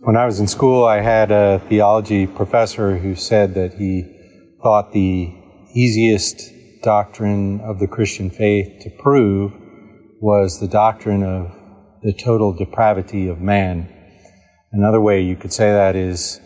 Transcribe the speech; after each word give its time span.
When 0.00 0.14
I 0.14 0.26
was 0.26 0.40
in 0.40 0.46
school, 0.46 0.84
I 0.84 1.00
had 1.00 1.30
a 1.30 1.58
theology 1.70 2.26
professor 2.26 2.98
who 2.98 3.14
said 3.14 3.54
that 3.54 3.72
he 3.72 4.04
thought 4.62 4.92
the 4.92 5.32
easiest 5.74 6.52
doctrine 6.82 7.60
of 7.60 7.78
the 7.78 7.86
Christian 7.86 8.28
faith 8.28 8.82
to 8.82 8.90
prove 8.90 9.52
was 10.20 10.60
the 10.60 10.68
doctrine 10.68 11.22
of 11.22 11.50
the 12.02 12.12
total 12.12 12.52
depravity 12.52 13.26
of 13.26 13.40
man. 13.40 13.88
Another 14.70 15.00
way 15.00 15.22
you 15.22 15.34
could 15.34 15.52
say 15.52 15.72
that 15.72 15.96
is 15.96 16.40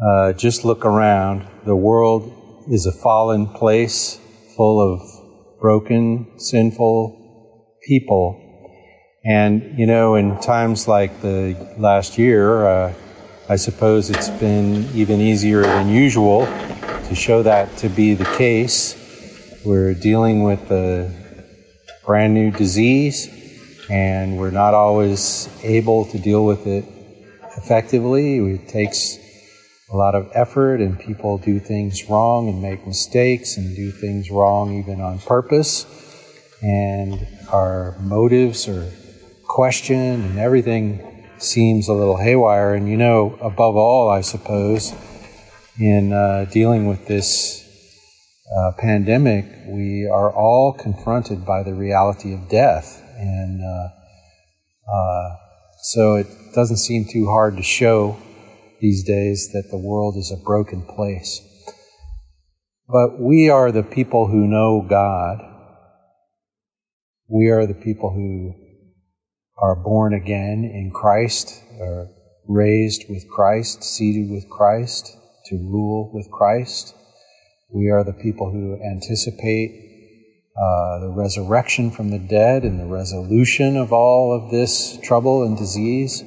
uh, 0.00 0.32
just 0.32 0.64
look 0.64 0.84
around. 0.84 1.44
The 1.66 1.74
world 1.74 2.64
is 2.70 2.86
a 2.86 2.92
fallen 2.92 3.48
place 3.48 4.16
full 4.56 4.80
of 4.80 5.00
broken, 5.60 6.38
sinful 6.38 7.74
people 7.84 8.47
and, 9.28 9.78
you 9.78 9.86
know, 9.86 10.14
in 10.14 10.40
times 10.40 10.88
like 10.88 11.20
the 11.20 11.54
last 11.76 12.16
year, 12.16 12.66
uh, 12.66 12.94
I 13.46 13.56
suppose 13.56 14.08
it's 14.08 14.30
been 14.30 14.88
even 14.94 15.20
easier 15.20 15.60
than 15.60 15.90
usual 15.90 16.46
to 16.46 17.14
show 17.14 17.42
that 17.42 17.76
to 17.78 17.90
be 17.90 18.14
the 18.14 18.24
case. 18.24 18.96
We're 19.66 19.92
dealing 19.92 20.44
with 20.44 20.70
a 20.70 21.12
brand 22.06 22.32
new 22.32 22.50
disease, 22.50 23.28
and 23.90 24.38
we're 24.38 24.50
not 24.50 24.72
always 24.72 25.50
able 25.62 26.06
to 26.06 26.18
deal 26.18 26.46
with 26.46 26.66
it 26.66 26.86
effectively. 27.58 28.38
It 28.38 28.66
takes 28.68 29.18
a 29.92 29.96
lot 29.96 30.14
of 30.14 30.30
effort, 30.32 30.80
and 30.80 30.98
people 30.98 31.36
do 31.36 31.60
things 31.60 32.08
wrong 32.08 32.48
and 32.48 32.62
make 32.62 32.86
mistakes 32.86 33.58
and 33.58 33.76
do 33.76 33.90
things 33.90 34.30
wrong 34.30 34.78
even 34.78 35.02
on 35.02 35.18
purpose. 35.18 35.84
And 36.62 37.26
our 37.52 37.94
motives 38.00 38.68
are 38.68 38.90
question 39.48 39.96
and 39.96 40.38
everything 40.38 41.26
seems 41.38 41.88
a 41.88 41.94
little 41.94 42.16
haywire. 42.16 42.74
And 42.74 42.88
you 42.88 42.96
know, 42.96 43.36
above 43.40 43.74
all, 43.74 44.08
I 44.08 44.20
suppose, 44.20 44.94
in 45.80 46.12
uh, 46.12 46.46
dealing 46.52 46.86
with 46.86 47.06
this 47.06 47.64
uh, 48.56 48.72
pandemic, 48.78 49.46
we 49.66 50.06
are 50.06 50.32
all 50.32 50.72
confronted 50.74 51.44
by 51.44 51.62
the 51.62 51.74
reality 51.74 52.34
of 52.34 52.48
death. 52.48 53.02
And 53.16 53.60
uh, 53.64 53.88
uh 54.92 55.36
so 55.80 56.16
it 56.16 56.26
doesn't 56.54 56.78
seem 56.78 57.06
too 57.06 57.26
hard 57.26 57.56
to 57.56 57.62
show 57.62 58.18
these 58.80 59.04
days 59.04 59.50
that 59.52 59.70
the 59.70 59.78
world 59.78 60.16
is 60.16 60.32
a 60.32 60.44
broken 60.44 60.82
place. 60.82 61.40
But 62.88 63.20
we 63.20 63.48
are 63.48 63.70
the 63.70 63.82
people 63.82 64.26
who 64.26 64.46
know 64.46 64.84
God. 64.88 65.38
We 67.28 67.48
are 67.50 67.66
the 67.66 67.74
people 67.74 68.10
who 68.10 68.54
are 69.60 69.74
born 69.74 70.14
again 70.14 70.64
in 70.64 70.90
Christ, 70.94 71.62
are 71.80 72.08
raised 72.46 73.04
with 73.08 73.28
Christ, 73.28 73.82
seated 73.82 74.30
with 74.30 74.48
Christ, 74.48 75.16
to 75.46 75.56
rule 75.56 76.10
with 76.12 76.30
Christ. 76.30 76.94
We 77.70 77.90
are 77.90 78.04
the 78.04 78.12
people 78.12 78.50
who 78.50 78.80
anticipate 78.82 79.88
uh, 80.56 81.00
the 81.00 81.10
resurrection 81.10 81.90
from 81.90 82.10
the 82.10 82.18
dead 82.18 82.62
and 82.64 82.80
the 82.80 82.86
resolution 82.86 83.76
of 83.76 83.92
all 83.92 84.32
of 84.32 84.50
this 84.50 84.98
trouble 85.02 85.44
and 85.44 85.56
disease. 85.56 86.22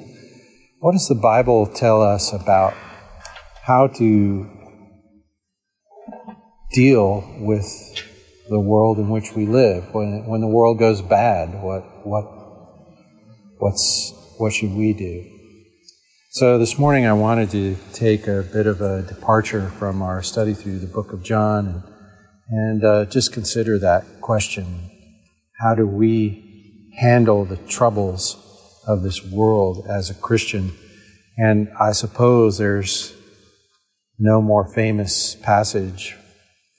What 0.79 0.93
does 0.93 1.07
the 1.07 1.15
Bible 1.15 1.67
tell 1.67 2.01
us 2.01 2.33
about 2.33 2.73
how 3.63 3.87
to 3.87 4.49
deal 6.73 7.23
with 7.39 7.65
the 8.49 8.59
world 8.59 8.99
in 8.99 9.09
which 9.09 9.33
we 9.35 9.45
live? 9.45 9.93
When, 9.93 10.25
when 10.27 10.41
the 10.41 10.47
world 10.47 10.79
goes 10.79 11.01
bad, 11.01 11.61
what, 11.61 12.05
what 12.05 12.40
what's 13.61 14.11
what 14.39 14.51
should 14.51 14.73
we 14.73 14.91
do? 14.91 15.23
So 16.31 16.57
this 16.57 16.79
morning 16.79 17.05
I 17.05 17.13
wanted 17.13 17.51
to 17.51 17.77
take 17.93 18.27
a 18.27 18.41
bit 18.41 18.65
of 18.65 18.81
a 18.81 19.03
departure 19.03 19.69
from 19.69 20.01
our 20.01 20.23
study 20.23 20.55
through 20.55 20.79
the 20.79 20.87
book 20.87 21.13
of 21.13 21.21
John 21.21 21.67
and, 21.67 21.83
and 22.49 22.83
uh, 22.83 23.05
just 23.05 23.31
consider 23.31 23.77
that 23.77 24.19
question: 24.19 24.89
How 25.59 25.75
do 25.75 25.85
we 25.85 26.89
handle 26.97 27.45
the 27.45 27.57
troubles 27.57 28.35
of 28.87 29.03
this 29.03 29.23
world 29.23 29.85
as 29.87 30.09
a 30.09 30.15
Christian? 30.15 30.71
And 31.37 31.69
I 31.79 31.91
suppose 31.91 32.57
there's 32.57 33.13
no 34.17 34.41
more 34.41 34.73
famous 34.73 35.35
passage 35.35 36.15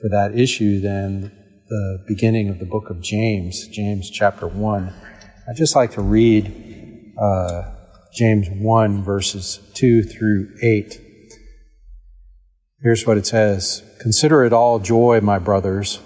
for 0.00 0.08
that 0.08 0.36
issue 0.36 0.80
than 0.80 1.30
the 1.68 2.04
beginning 2.08 2.48
of 2.48 2.58
the 2.58 2.66
book 2.66 2.90
of 2.90 3.00
James, 3.00 3.68
James 3.68 4.10
chapter 4.10 4.48
1. 4.48 4.92
I'd 5.48 5.56
just 5.56 5.74
like 5.74 5.92
to 5.92 6.02
read 6.02 6.71
uh, 7.20 7.62
James 8.12 8.48
1, 8.50 9.02
verses 9.02 9.60
2 9.74 10.02
through 10.02 10.54
8. 10.62 11.00
Here's 12.82 13.06
what 13.06 13.16
it 13.16 13.26
says 13.26 13.82
Consider 14.00 14.44
it 14.44 14.52
all 14.52 14.78
joy, 14.78 15.20
my 15.20 15.38
brothers, 15.38 16.00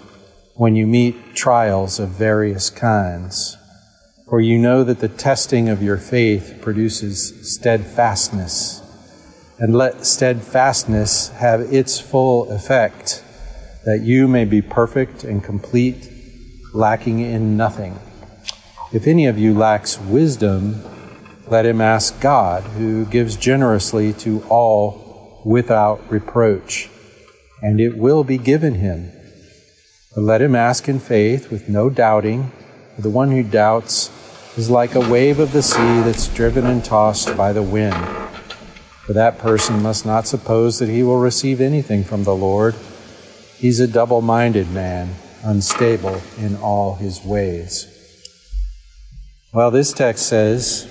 when 0.55 0.75
you 0.75 0.87
meet 0.87 1.35
trials 1.35 1.99
of 1.99 2.09
various 2.09 2.69
kinds, 2.69 3.57
for 4.29 4.39
you 4.39 4.57
know 4.57 4.83
that 4.83 4.99
the 4.99 5.07
testing 5.07 5.69
of 5.69 5.81
your 5.81 5.97
faith 5.97 6.59
produces 6.61 7.53
steadfastness. 7.55 8.83
And 9.59 9.75
let 9.75 10.05
steadfastness 10.05 11.29
have 11.29 11.61
its 11.73 11.99
full 11.99 12.51
effect, 12.51 13.23
that 13.85 14.01
you 14.01 14.27
may 14.27 14.45
be 14.45 14.61
perfect 14.61 15.23
and 15.23 15.43
complete, 15.43 16.11
lacking 16.75 17.21
in 17.21 17.57
nothing. 17.57 17.99
If 18.93 19.07
any 19.07 19.25
of 19.25 19.39
you 19.39 19.57
lacks 19.57 19.99
wisdom, 19.99 20.83
let 21.49 21.65
him 21.65 21.81
ask 21.81 22.19
God, 22.19 22.63
who 22.63 23.05
gives 23.05 23.35
generously 23.35 24.13
to 24.13 24.43
all 24.49 25.41
without 25.45 26.11
reproach, 26.11 26.89
and 27.61 27.79
it 27.79 27.97
will 27.97 28.23
be 28.23 28.37
given 28.37 28.75
him. 28.75 29.11
But 30.13 30.23
let 30.23 30.41
him 30.41 30.55
ask 30.55 30.89
in 30.89 30.99
faith 30.99 31.51
with 31.51 31.69
no 31.69 31.89
doubting, 31.89 32.51
for 32.95 33.01
the 33.01 33.09
one 33.09 33.31
who 33.31 33.43
doubts 33.43 34.11
is 34.57 34.69
like 34.69 34.95
a 34.95 35.09
wave 35.09 35.39
of 35.39 35.51
the 35.51 35.61
sea 35.61 36.01
that's 36.01 36.27
driven 36.27 36.65
and 36.65 36.83
tossed 36.83 37.37
by 37.37 37.53
the 37.53 37.63
wind. 37.63 37.95
For 39.05 39.13
that 39.13 39.37
person 39.37 39.81
must 39.81 40.05
not 40.05 40.27
suppose 40.27 40.79
that 40.79 40.89
he 40.89 41.03
will 41.03 41.19
receive 41.19 41.61
anything 41.61 42.03
from 42.03 42.23
the 42.23 42.35
Lord. 42.35 42.75
He's 43.55 43.79
a 43.79 43.87
double 43.87 44.21
minded 44.21 44.69
man, 44.71 45.15
unstable 45.43 46.21
in 46.37 46.57
all 46.57 46.95
his 46.95 47.23
ways. 47.23 47.93
Well, 49.53 49.71
this 49.71 49.93
text 49.93 50.27
says, 50.27 50.87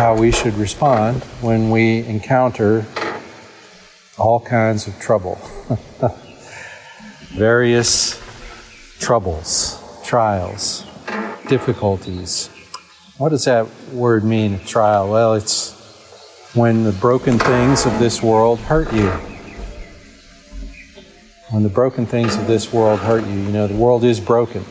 how 0.00 0.16
we 0.16 0.32
should 0.32 0.54
respond 0.54 1.22
when 1.42 1.68
we 1.68 1.98
encounter 2.06 2.86
all 4.16 4.40
kinds 4.40 4.86
of 4.86 4.98
trouble. 4.98 5.34
Various 7.36 8.18
troubles, 8.98 9.78
trials, 10.02 10.86
difficulties. 11.48 12.48
What 13.18 13.28
does 13.28 13.44
that 13.44 13.66
word 13.92 14.24
mean, 14.24 14.60
trial? 14.60 15.10
Well, 15.10 15.34
it's 15.34 15.74
when 16.54 16.84
the 16.84 16.92
broken 16.92 17.38
things 17.38 17.84
of 17.84 17.98
this 17.98 18.22
world 18.22 18.58
hurt 18.58 18.90
you. 18.94 19.10
When 21.50 21.62
the 21.62 21.68
broken 21.68 22.06
things 22.06 22.36
of 22.36 22.46
this 22.46 22.72
world 22.72 23.00
hurt 23.00 23.26
you, 23.26 23.34
you 23.34 23.52
know, 23.52 23.66
the 23.66 23.76
world 23.76 24.04
is 24.04 24.18
broken. 24.18 24.64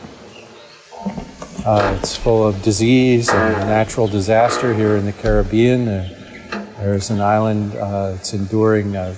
Uh, 1.66 1.94
it's 2.00 2.16
full 2.16 2.46
of 2.46 2.62
disease 2.62 3.28
and 3.28 3.68
natural 3.68 4.08
disaster 4.08 4.72
here 4.72 4.96
in 4.96 5.04
the 5.04 5.12
Caribbean. 5.12 5.84
there's 5.84 7.10
an 7.10 7.20
island 7.20 7.74
uh, 7.76 8.12
that's 8.12 8.32
enduring 8.32 8.96
a 8.96 9.14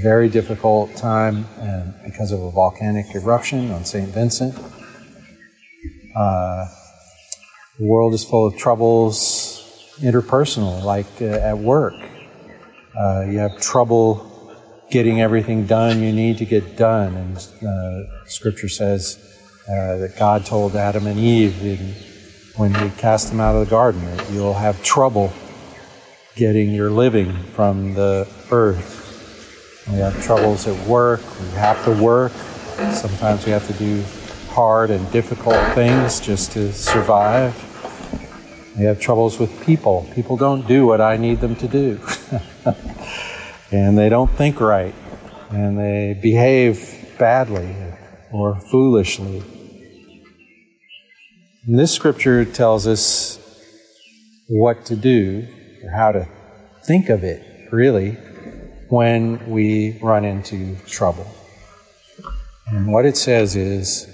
very 0.00 0.28
difficult 0.28 0.94
time 0.94 1.44
uh, 1.58 1.82
because 2.04 2.30
of 2.30 2.40
a 2.40 2.50
volcanic 2.52 3.06
eruption 3.16 3.72
on 3.72 3.84
St. 3.84 4.08
Vincent. 4.10 4.56
Uh, 6.14 6.66
the 7.80 7.84
world 7.84 8.14
is 8.14 8.24
full 8.24 8.46
of 8.46 8.56
troubles, 8.56 9.92
interpersonal, 9.98 10.84
like 10.84 11.20
uh, 11.20 11.24
at 11.24 11.58
work. 11.58 11.94
Uh, 12.96 13.24
you 13.28 13.38
have 13.38 13.60
trouble 13.60 14.54
getting 14.88 15.20
everything 15.20 15.66
done 15.66 16.00
you 16.00 16.12
need 16.12 16.38
to 16.38 16.44
get 16.44 16.76
done, 16.76 17.16
and 17.16 18.08
Scripture 18.26 18.68
says 18.68 19.33
uh, 19.68 19.96
that 19.96 20.16
God 20.18 20.44
told 20.44 20.76
Adam 20.76 21.06
and 21.06 21.18
Eve 21.18 21.62
in, 21.64 21.94
when 22.56 22.74
He 22.74 22.90
cast 22.98 23.30
them 23.30 23.40
out 23.40 23.54
of 23.56 23.64
the 23.64 23.70
garden 23.70 24.04
that 24.04 24.30
you'll 24.30 24.54
have 24.54 24.82
trouble 24.82 25.32
getting 26.36 26.72
your 26.72 26.90
living 26.90 27.32
from 27.54 27.94
the 27.94 28.28
earth. 28.50 29.84
We 29.90 29.98
have 29.98 30.22
troubles 30.22 30.66
at 30.66 30.86
work, 30.86 31.20
we 31.40 31.48
have 31.50 31.84
to 31.84 32.02
work. 32.02 32.32
Sometimes 32.92 33.46
we 33.46 33.52
have 33.52 33.66
to 33.68 33.72
do 33.74 34.02
hard 34.50 34.90
and 34.90 35.10
difficult 35.12 35.56
things 35.74 36.20
just 36.20 36.52
to 36.52 36.72
survive. 36.72 37.54
We 38.76 38.84
have 38.84 39.00
troubles 39.00 39.38
with 39.38 39.64
people. 39.64 40.08
People 40.14 40.36
don't 40.36 40.66
do 40.66 40.86
what 40.86 41.00
I 41.00 41.16
need 41.16 41.40
them 41.40 41.54
to 41.56 41.68
do. 41.68 42.00
and 43.72 43.96
they 43.96 44.08
don't 44.08 44.30
think 44.30 44.60
right. 44.60 44.94
And 45.50 45.78
they 45.78 46.18
behave 46.20 47.14
badly 47.18 47.76
or 48.32 48.58
foolishly. 48.58 49.44
And 51.66 51.78
this 51.78 51.92
scripture 51.92 52.44
tells 52.44 52.86
us 52.86 53.38
what 54.48 54.84
to 54.86 54.96
do 54.96 55.48
or 55.82 55.90
how 55.90 56.12
to 56.12 56.28
think 56.86 57.08
of 57.08 57.24
it, 57.24 57.70
really, 57.72 58.10
when 58.90 59.48
we 59.48 59.98
run 60.02 60.26
into 60.26 60.76
trouble. 60.86 61.26
And 62.66 62.92
what 62.92 63.06
it 63.06 63.16
says 63.16 63.56
is, 63.56 64.06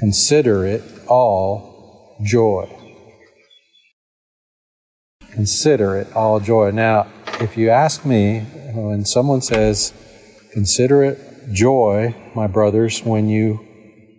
consider 0.00 0.66
it 0.66 0.82
all 1.06 2.16
joy. 2.24 2.68
Consider 5.30 5.98
it 5.98 6.12
all 6.16 6.40
joy. 6.40 6.72
Now, 6.72 7.06
if 7.40 7.56
you 7.56 7.70
ask 7.70 8.04
me, 8.04 8.40
when 8.74 9.04
someone 9.04 9.40
says, 9.40 9.92
consider 10.52 11.04
it 11.04 11.52
joy, 11.52 12.12
my 12.34 12.48
brothers, 12.48 13.04
when 13.04 13.28
you 13.28 13.60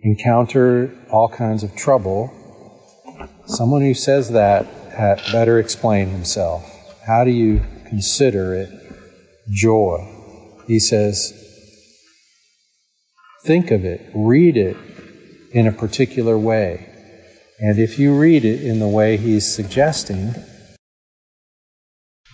encounter 0.02 0.96
all 1.10 1.28
kinds 1.28 1.62
of 1.62 1.76
trouble, 1.76 2.32
someone 3.46 3.82
who 3.82 3.94
says 3.94 4.30
that 4.30 4.66
had 4.92 5.20
better 5.32 5.58
explain 5.58 6.08
himself. 6.08 6.70
How 7.06 7.24
do 7.24 7.30
you 7.30 7.62
consider 7.86 8.54
it 8.54 8.70
joy? 9.50 10.10
He 10.66 10.78
says, 10.78 11.32
think 13.44 13.70
of 13.70 13.84
it, 13.84 14.10
read 14.14 14.56
it 14.56 14.76
in 15.52 15.66
a 15.66 15.72
particular 15.72 16.38
way. 16.38 16.90
And 17.60 17.78
if 17.78 17.98
you 17.98 18.18
read 18.18 18.44
it 18.44 18.62
in 18.62 18.80
the 18.80 18.88
way 18.88 19.16
he's 19.16 19.52
suggesting, 19.52 20.34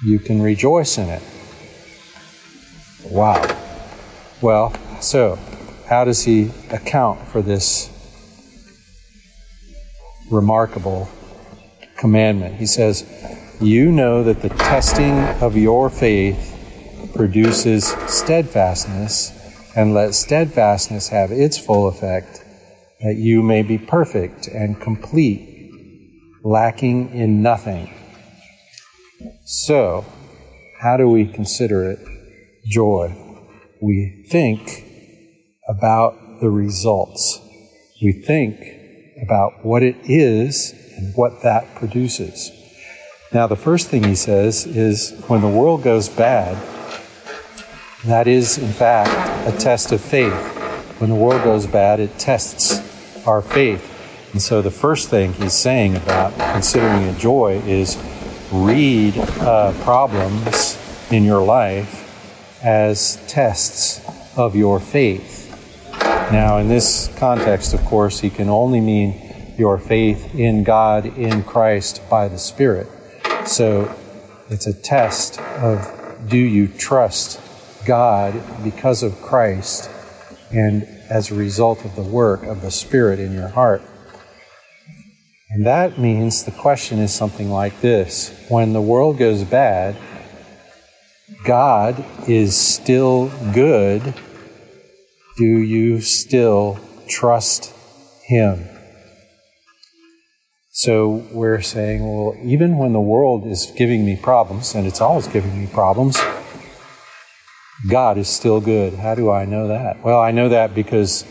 you 0.04 0.18
can 0.18 0.40
rejoice 0.40 0.96
in 0.96 1.08
it. 1.08 1.22
Wow. 3.04 3.44
Well, 4.40 4.72
so 5.00 5.38
how 5.86 6.04
does 6.04 6.24
he 6.24 6.52
account 6.70 7.26
for 7.28 7.42
this 7.42 7.89
remarkable 10.30 11.08
commandment? 11.96 12.56
He 12.56 12.66
says, 12.66 13.04
You 13.60 13.92
know 13.92 14.22
that 14.24 14.42
the 14.42 14.48
testing 14.48 15.18
of 15.42 15.56
your 15.56 15.90
faith 15.90 16.56
produces 17.14 17.88
steadfastness, 18.06 19.36
and 19.76 19.94
let 19.94 20.14
steadfastness 20.14 21.08
have 21.08 21.30
its 21.30 21.58
full 21.58 21.88
effect, 21.88 22.44
that 23.00 23.16
you 23.16 23.42
may 23.42 23.62
be 23.62 23.78
perfect 23.78 24.48
and 24.48 24.80
complete, 24.80 25.72
lacking 26.42 27.10
in 27.10 27.42
nothing. 27.42 27.92
So, 29.44 30.04
how 30.80 30.96
do 30.96 31.08
we 31.08 31.26
consider 31.26 31.90
it 31.90 31.98
joy? 32.66 33.14
We 33.82 34.26
think 34.30 34.84
about 35.68 36.40
the 36.40 36.50
results. 36.50 37.40
We 38.02 38.12
think 38.12 38.79
about 39.22 39.64
what 39.64 39.82
it 39.82 39.96
is 40.04 40.74
and 40.96 41.14
what 41.14 41.42
that 41.42 41.74
produces. 41.74 42.52
Now, 43.32 43.46
the 43.46 43.56
first 43.56 43.88
thing 43.88 44.04
he 44.04 44.14
says 44.16 44.66
is 44.66 45.12
when 45.28 45.40
the 45.40 45.48
world 45.48 45.82
goes 45.82 46.08
bad, 46.08 46.56
that 48.04 48.26
is, 48.26 48.58
in 48.58 48.72
fact, 48.72 49.10
a 49.46 49.56
test 49.56 49.92
of 49.92 50.00
faith. 50.00 50.32
When 51.00 51.10
the 51.10 51.16
world 51.16 51.44
goes 51.44 51.66
bad, 51.66 52.00
it 52.00 52.18
tests 52.18 53.26
our 53.26 53.40
faith. 53.42 53.86
And 54.32 54.42
so, 54.42 54.62
the 54.62 54.70
first 54.70 55.10
thing 55.10 55.32
he's 55.34 55.54
saying 55.54 55.96
about 55.96 56.36
considering 56.52 57.04
a 57.04 57.18
joy 57.18 57.62
is 57.66 57.96
read 58.50 59.16
uh, 59.18 59.72
problems 59.82 60.78
in 61.12 61.24
your 61.24 61.42
life 61.42 62.64
as 62.64 63.22
tests 63.28 64.00
of 64.36 64.56
your 64.56 64.80
faith. 64.80 65.49
Now, 66.32 66.58
in 66.58 66.68
this 66.68 67.10
context, 67.18 67.74
of 67.74 67.84
course, 67.86 68.20
he 68.20 68.30
can 68.30 68.48
only 68.48 68.80
mean 68.80 69.54
your 69.58 69.78
faith 69.78 70.32
in 70.34 70.62
God, 70.62 71.04
in 71.18 71.42
Christ, 71.42 72.00
by 72.08 72.28
the 72.28 72.38
Spirit. 72.38 72.86
So 73.46 73.92
it's 74.48 74.68
a 74.68 74.72
test 74.72 75.40
of 75.40 76.28
do 76.28 76.38
you 76.38 76.68
trust 76.68 77.40
God 77.84 78.40
because 78.62 79.02
of 79.02 79.20
Christ 79.20 79.90
and 80.52 80.84
as 81.08 81.32
a 81.32 81.34
result 81.34 81.84
of 81.84 81.96
the 81.96 82.02
work 82.02 82.44
of 82.44 82.62
the 82.62 82.70
Spirit 82.70 83.18
in 83.18 83.32
your 83.32 83.48
heart. 83.48 83.82
And 85.48 85.66
that 85.66 85.98
means 85.98 86.44
the 86.44 86.52
question 86.52 87.00
is 87.00 87.12
something 87.12 87.50
like 87.50 87.80
this 87.80 88.46
When 88.48 88.72
the 88.72 88.80
world 88.80 89.18
goes 89.18 89.42
bad, 89.42 89.96
God 91.44 92.04
is 92.28 92.56
still 92.56 93.32
good 93.52 94.14
do 95.40 95.62
you 95.62 96.02
still 96.02 96.78
trust 97.08 97.72
Him? 98.26 98.68
So 100.70 101.26
we're 101.32 101.62
saying, 101.62 102.02
well, 102.02 102.36
even 102.42 102.76
when 102.76 102.92
the 102.92 103.00
world 103.00 103.46
is 103.46 103.72
giving 103.74 104.04
me 104.04 104.16
problems, 104.16 104.74
and 104.74 104.86
it's 104.86 105.00
always 105.00 105.26
giving 105.28 105.58
me 105.58 105.66
problems, 105.66 106.18
God 107.88 108.18
is 108.18 108.28
still 108.28 108.60
good. 108.60 108.92
How 108.92 109.14
do 109.14 109.30
I 109.30 109.46
know 109.46 109.68
that? 109.68 110.04
Well, 110.04 110.20
I 110.20 110.30
know 110.30 110.50
that 110.50 110.74
because 110.74 111.24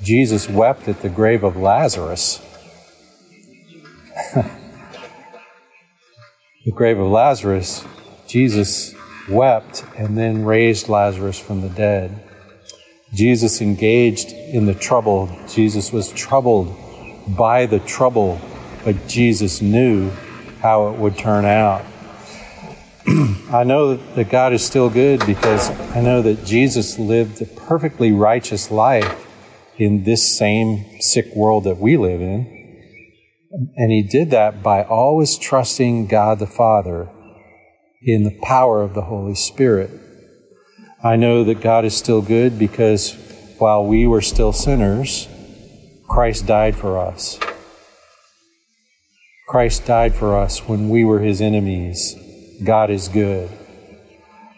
Jesus 0.00 0.48
wept 0.48 0.86
at 0.86 1.02
the 1.02 1.08
grave 1.08 1.42
of 1.42 1.56
Lazarus. 1.56 2.40
the 4.34 4.46
grave 6.72 7.00
of 7.00 7.08
Lazarus, 7.08 7.84
Jesus 8.28 8.94
wept 9.28 9.84
and 9.96 10.16
then 10.16 10.44
raised 10.44 10.88
Lazarus 10.88 11.40
from 11.40 11.62
the 11.62 11.68
dead. 11.68 12.29
Jesus 13.12 13.60
engaged 13.60 14.32
in 14.32 14.66
the 14.66 14.74
trouble. 14.74 15.28
Jesus 15.48 15.92
was 15.92 16.12
troubled 16.12 16.76
by 17.26 17.66
the 17.66 17.80
trouble, 17.80 18.40
but 18.84 19.08
Jesus 19.08 19.60
knew 19.60 20.10
how 20.60 20.88
it 20.90 20.98
would 20.98 21.18
turn 21.18 21.44
out. 21.44 21.84
I 23.50 23.64
know 23.64 23.96
that 23.96 24.30
God 24.30 24.52
is 24.52 24.64
still 24.64 24.88
good 24.90 25.24
because 25.26 25.70
I 25.70 26.00
know 26.00 26.22
that 26.22 26.44
Jesus 26.44 26.98
lived 26.98 27.42
a 27.42 27.46
perfectly 27.46 28.12
righteous 28.12 28.70
life 28.70 29.26
in 29.76 30.04
this 30.04 30.36
same 30.36 31.00
sick 31.00 31.34
world 31.34 31.64
that 31.64 31.78
we 31.78 31.96
live 31.96 32.20
in. 32.20 32.60
And 33.50 33.90
he 33.90 34.02
did 34.02 34.30
that 34.30 34.62
by 34.62 34.84
always 34.84 35.36
trusting 35.36 36.06
God 36.06 36.38
the 36.38 36.46
Father 36.46 37.08
in 38.02 38.22
the 38.22 38.38
power 38.42 38.82
of 38.82 38.94
the 38.94 39.02
Holy 39.02 39.34
Spirit. 39.34 39.90
I 41.02 41.16
know 41.16 41.44
that 41.44 41.62
God 41.62 41.86
is 41.86 41.96
still 41.96 42.20
good 42.20 42.58
because 42.58 43.14
while 43.56 43.86
we 43.86 44.06
were 44.06 44.20
still 44.20 44.52
sinners, 44.52 45.28
Christ 46.06 46.46
died 46.46 46.76
for 46.76 46.98
us. 46.98 47.40
Christ 49.48 49.86
died 49.86 50.14
for 50.14 50.36
us 50.36 50.68
when 50.68 50.90
we 50.90 51.06
were 51.06 51.20
his 51.20 51.40
enemies. 51.40 52.14
God 52.62 52.90
is 52.90 53.08
good. 53.08 53.48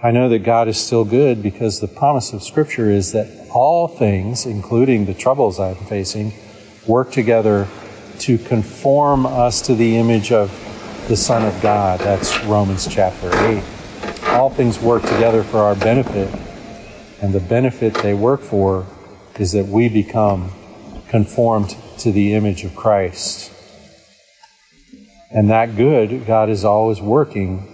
I 0.02 0.11
know 0.11 0.28
that 0.30 0.40
God 0.40 0.66
is 0.66 0.78
still 0.78 1.04
good 1.04 1.44
because 1.44 1.78
the 1.78 1.87
promise 1.87 2.32
of 2.32 2.42
Scripture 2.42 2.90
is 2.90 3.12
that 3.12 3.28
all 3.54 3.87
things, 3.87 4.44
including 4.44 5.04
the 5.04 5.14
troubles 5.14 5.61
I'm 5.61 5.76
facing, 5.76 6.32
work 6.88 7.12
together 7.12 7.68
to 8.18 8.37
conform 8.37 9.26
us 9.26 9.62
to 9.62 9.76
the 9.76 9.96
image 9.96 10.32
of 10.32 10.50
the 11.06 11.16
Son 11.16 11.44
of 11.44 11.62
God. 11.62 12.00
That's 12.00 12.42
Romans 12.44 12.88
chapter 12.88 13.32
8 13.32 13.62
all 14.32 14.48
things 14.48 14.80
work 14.80 15.02
together 15.02 15.42
for 15.42 15.58
our 15.58 15.74
benefit. 15.74 16.28
And 17.20 17.34
the 17.34 17.40
benefit 17.40 17.94
they 17.94 18.14
work 18.14 18.40
for 18.40 18.86
is 19.38 19.52
that 19.52 19.66
we 19.66 19.88
become 19.88 20.50
conformed 21.08 21.76
to 21.98 22.10
the 22.10 22.34
image 22.34 22.64
of 22.64 22.74
Christ. 22.74 23.52
And 25.30 25.50
that 25.50 25.76
good, 25.76 26.26
God 26.26 26.48
is 26.48 26.64
always 26.64 27.00
working 27.00 27.68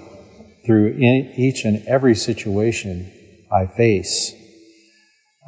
through 0.66 0.96
each 0.98 1.64
and 1.64 1.86
every 1.86 2.14
situation 2.14 3.10
I 3.50 3.66
face. 3.66 4.34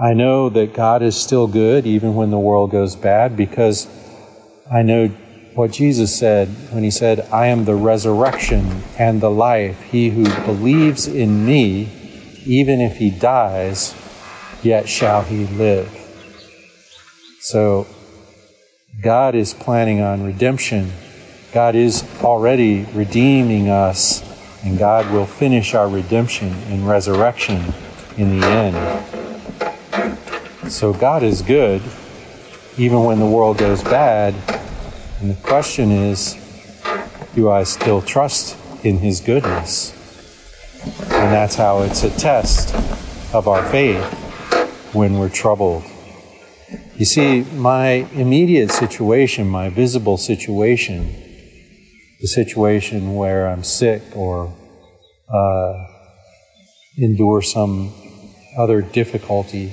I 0.00 0.14
know 0.14 0.48
that 0.48 0.72
God 0.72 1.02
is 1.02 1.20
still 1.20 1.46
good 1.46 1.86
even 1.86 2.14
when 2.14 2.30
the 2.30 2.38
world 2.38 2.70
goes 2.70 2.96
bad 2.96 3.36
because 3.36 3.86
I 4.70 4.82
know 4.82 5.10
what 5.54 5.72
Jesus 5.72 6.16
said 6.16 6.48
when 6.70 6.84
he 6.84 6.90
said, 6.90 7.20
I 7.32 7.46
am 7.46 7.64
the 7.64 7.74
resurrection 7.74 8.82
and 8.98 9.20
the 9.20 9.30
life. 9.30 9.82
He 9.82 10.10
who 10.10 10.24
believes 10.44 11.08
in 11.08 11.44
me, 11.44 11.88
even 12.44 12.80
if 12.80 12.96
he 12.98 13.10
dies, 13.10 13.94
yet 14.62 14.88
shall 14.88 15.22
he 15.22 15.46
live. 15.46 15.90
So, 17.40 17.86
God 19.02 19.34
is 19.34 19.54
planning 19.54 20.00
on 20.00 20.22
redemption. 20.24 20.92
God 21.52 21.74
is 21.74 22.04
already 22.22 22.86
redeeming 22.92 23.68
us, 23.68 24.22
and 24.62 24.78
God 24.78 25.10
will 25.10 25.26
finish 25.26 25.74
our 25.74 25.88
redemption 25.88 26.54
in 26.68 26.84
resurrection 26.84 27.74
in 28.16 28.38
the 28.38 28.46
end. 28.46 28.76
So, 30.70 30.92
God 30.92 31.24
is 31.24 31.42
good, 31.42 31.82
even 32.76 33.02
when 33.02 33.18
the 33.18 33.26
world 33.26 33.58
goes 33.58 33.82
bad 33.82 34.34
and 35.20 35.30
the 35.30 35.40
question 35.42 35.90
is 35.90 36.34
do 37.34 37.50
I 37.50 37.64
still 37.64 38.00
trust 38.00 38.56
in 38.84 38.98
His 38.98 39.20
goodness? 39.20 39.92
And 40.82 41.32
that's 41.32 41.54
how 41.54 41.82
it's 41.82 42.02
a 42.04 42.10
test 42.10 42.74
of 43.34 43.46
our 43.46 43.62
faith 43.70 44.02
when 44.94 45.18
we're 45.18 45.28
troubled. 45.28 45.84
You 46.96 47.04
see, 47.04 47.42
my 47.54 48.06
immediate 48.14 48.70
situation, 48.70 49.46
my 49.46 49.68
visible 49.68 50.16
situation, 50.16 51.14
the 52.20 52.26
situation 52.26 53.14
where 53.14 53.48
I'm 53.48 53.62
sick 53.62 54.02
or 54.16 54.54
uh, 55.32 55.86
endure 56.96 57.42
some 57.42 57.92
other 58.56 58.80
difficulty 58.80 59.72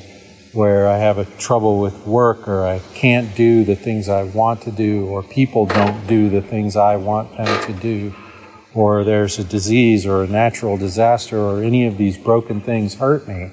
where 0.53 0.87
I 0.87 0.97
have 0.97 1.17
a 1.17 1.25
trouble 1.37 1.79
with 1.79 2.05
work 2.05 2.47
or 2.47 2.65
I 2.65 2.79
can't 2.93 3.35
do 3.35 3.63
the 3.63 3.75
things 3.75 4.09
I 4.09 4.23
want 4.23 4.61
to 4.61 4.71
do 4.71 5.07
or 5.07 5.23
people 5.23 5.65
don't 5.65 6.07
do 6.07 6.29
the 6.29 6.41
things 6.41 6.75
I 6.75 6.95
want 6.95 7.35
them 7.37 7.65
to 7.65 7.73
do 7.73 8.13
or 8.73 9.03
there's 9.03 9.39
a 9.39 9.43
disease 9.43 10.05
or 10.05 10.23
a 10.23 10.27
natural 10.27 10.77
disaster 10.77 11.39
or 11.39 11.63
any 11.63 11.87
of 11.87 11.97
these 11.97 12.17
broken 12.17 12.61
things 12.61 12.95
hurt 12.95 13.27
me. 13.27 13.51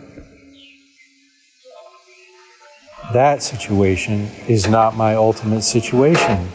That 3.13 3.43
situation 3.43 4.31
is 4.49 4.69
not 4.69 4.97
my 4.97 5.15
ultimate 5.15 5.63
situation. 5.63 6.49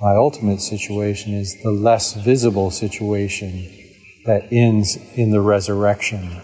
My 0.00 0.16
ultimate 0.16 0.60
situation 0.60 1.34
is 1.34 1.62
the 1.62 1.70
less 1.70 2.14
visible 2.14 2.70
situation 2.70 3.70
that 4.26 4.52
ends 4.52 4.96
in 5.14 5.30
the 5.30 5.40
resurrection. 5.40 6.40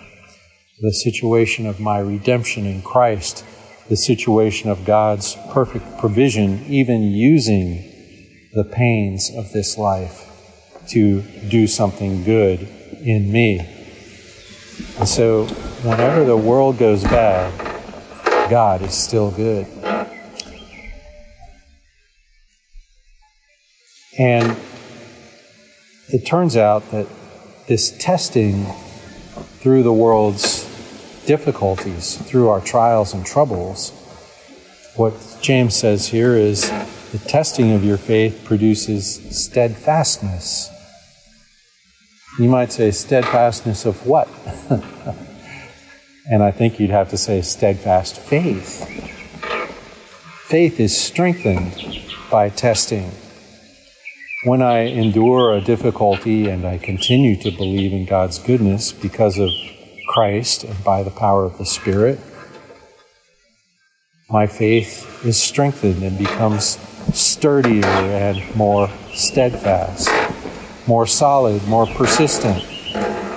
The 0.80 0.92
situation 0.94 1.66
of 1.66 1.78
my 1.78 1.98
redemption 1.98 2.64
in 2.64 2.80
Christ, 2.80 3.44
the 3.90 3.96
situation 3.96 4.70
of 4.70 4.86
God's 4.86 5.36
perfect 5.52 5.98
provision, 5.98 6.64
even 6.68 7.02
using 7.02 7.84
the 8.54 8.64
pains 8.64 9.30
of 9.36 9.52
this 9.52 9.76
life 9.76 10.26
to 10.88 11.20
do 11.50 11.66
something 11.66 12.24
good 12.24 12.60
in 13.02 13.30
me. 13.30 13.58
And 14.98 15.06
so, 15.06 15.44
whenever 15.82 16.24
the 16.24 16.36
world 16.36 16.78
goes 16.78 17.04
bad, 17.04 17.52
God 18.48 18.80
is 18.80 18.94
still 18.94 19.30
good. 19.30 19.66
And 24.18 24.56
it 26.08 26.26
turns 26.26 26.56
out 26.56 26.90
that 26.90 27.06
this 27.68 27.96
testing 27.98 28.64
through 29.60 29.82
the 29.82 29.92
world's 29.92 30.69
difficulties, 31.26 32.16
through 32.16 32.48
our 32.48 32.60
trials 32.60 33.14
and 33.14 33.24
troubles, 33.24 33.90
what 34.96 35.14
James 35.40 35.76
says 35.76 36.08
here 36.08 36.34
is 36.34 36.70
the 37.12 37.18
testing 37.18 37.72
of 37.72 37.84
your 37.84 37.96
faith 37.96 38.42
produces 38.44 39.16
steadfastness. 39.30 40.70
You 42.38 42.48
might 42.48 42.72
say, 42.72 42.90
steadfastness 42.90 43.86
of 43.86 44.06
what? 44.06 44.28
and 46.30 46.42
I 46.42 46.50
think 46.50 46.78
you'd 46.78 46.90
have 46.90 47.10
to 47.10 47.16
say, 47.16 47.42
steadfast 47.42 48.18
faith. 48.18 48.84
Faith 50.44 50.80
is 50.80 50.98
strengthened 50.98 52.02
by 52.30 52.48
testing. 52.48 53.10
When 54.44 54.62
I 54.62 54.80
endure 54.80 55.52
a 55.52 55.60
difficulty 55.60 56.48
and 56.48 56.64
I 56.66 56.78
continue 56.78 57.36
to 57.42 57.50
believe 57.50 57.92
in 57.92 58.06
God's 58.06 58.38
goodness 58.38 58.92
because 58.92 59.38
of 59.38 59.50
Christ 60.10 60.64
and 60.64 60.82
by 60.82 61.04
the 61.04 61.10
power 61.12 61.44
of 61.44 61.56
the 61.56 61.64
Spirit, 61.64 62.18
my 64.28 64.44
faith 64.44 65.24
is 65.24 65.40
strengthened 65.40 66.02
and 66.02 66.18
becomes 66.18 66.80
sturdier 67.14 67.84
and 67.84 68.56
more 68.56 68.90
steadfast, 69.12 70.10
more 70.88 71.06
solid, 71.06 71.64
more 71.68 71.86
persistent. 71.86 72.64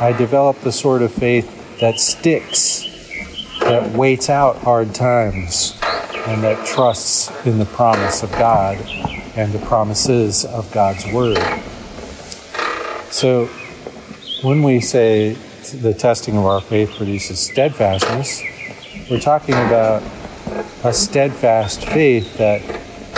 I 0.02 0.16
develop 0.18 0.62
the 0.62 0.72
sort 0.72 1.04
of 1.04 1.14
faith 1.14 1.80
that 1.80 2.00
sticks, 2.00 2.82
that 3.60 3.92
waits 3.92 4.32
out 4.32 4.58
hard 4.58 4.96
times, 4.96 5.78
and 6.26 6.44
that 6.44 6.66
trusts 6.66 7.30
in 7.46 7.60
the 7.60 7.66
promise 7.66 8.24
of 8.24 8.32
God 8.32 8.80
and 9.36 9.54
the 9.54 9.64
promises 9.68 10.44
of 10.44 10.72
God's 10.72 11.06
Word. 11.14 11.38
So, 13.12 13.46
when 14.42 14.64
we 14.64 14.82
say 14.82 15.38
the 15.72 15.94
testing 15.94 16.38
of 16.38 16.46
our 16.46 16.62
faith 16.62 16.96
produces 16.96 17.40
steadfastness, 17.40 18.42
we're 19.10 19.20
talking 19.20 19.56
about 19.56 20.04
a 20.84 20.94
steadfast 20.94 21.86
faith 21.86 22.38
that 22.38 22.62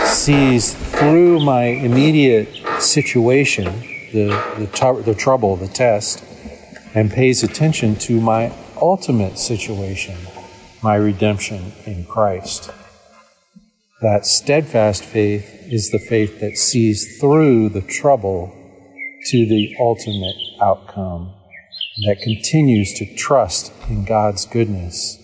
sees 0.07 0.73
through 0.73 1.39
my 1.39 1.63
immediate 1.63 2.47
situation, 2.79 3.65
the, 4.13 4.27
the, 4.57 5.01
the 5.05 5.15
trouble, 5.15 5.55
the 5.55 5.67
test, 5.67 6.23
and 6.93 7.11
pays 7.11 7.43
attention 7.43 7.95
to 7.95 8.21
my 8.21 8.53
ultimate 8.81 9.37
situation, 9.37 10.17
my 10.81 10.95
redemption 10.95 11.73
in 11.85 12.05
Christ. 12.05 12.71
That 14.01 14.25
steadfast 14.25 15.03
faith 15.03 15.67
is 15.67 15.89
the 15.89 15.99
faith 15.99 16.39
that 16.39 16.57
sees 16.57 17.19
through 17.19 17.69
the 17.69 17.81
trouble 17.81 18.53
to 19.27 19.45
the 19.45 19.75
ultimate 19.79 20.35
outcome, 20.61 21.33
that 22.03 22.19
continues 22.21 22.93
to 22.93 23.15
trust 23.15 23.71
in 23.89 24.03
God's 24.03 24.45
goodness. 24.45 25.17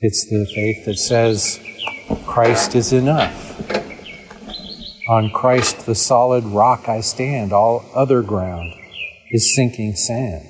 It's 0.00 0.26
the 0.28 0.46
faith 0.54 0.84
that 0.84 0.98
says, 0.98 1.60
Christ 2.26 2.74
is 2.74 2.92
enough. 2.92 3.60
On 5.08 5.30
Christ, 5.30 5.86
the 5.86 5.94
solid 5.94 6.44
rock 6.44 6.88
I 6.88 7.00
stand, 7.00 7.52
all 7.52 7.88
other 7.94 8.22
ground 8.22 8.74
is 9.30 9.54
sinking 9.54 9.94
sand. 9.94 10.44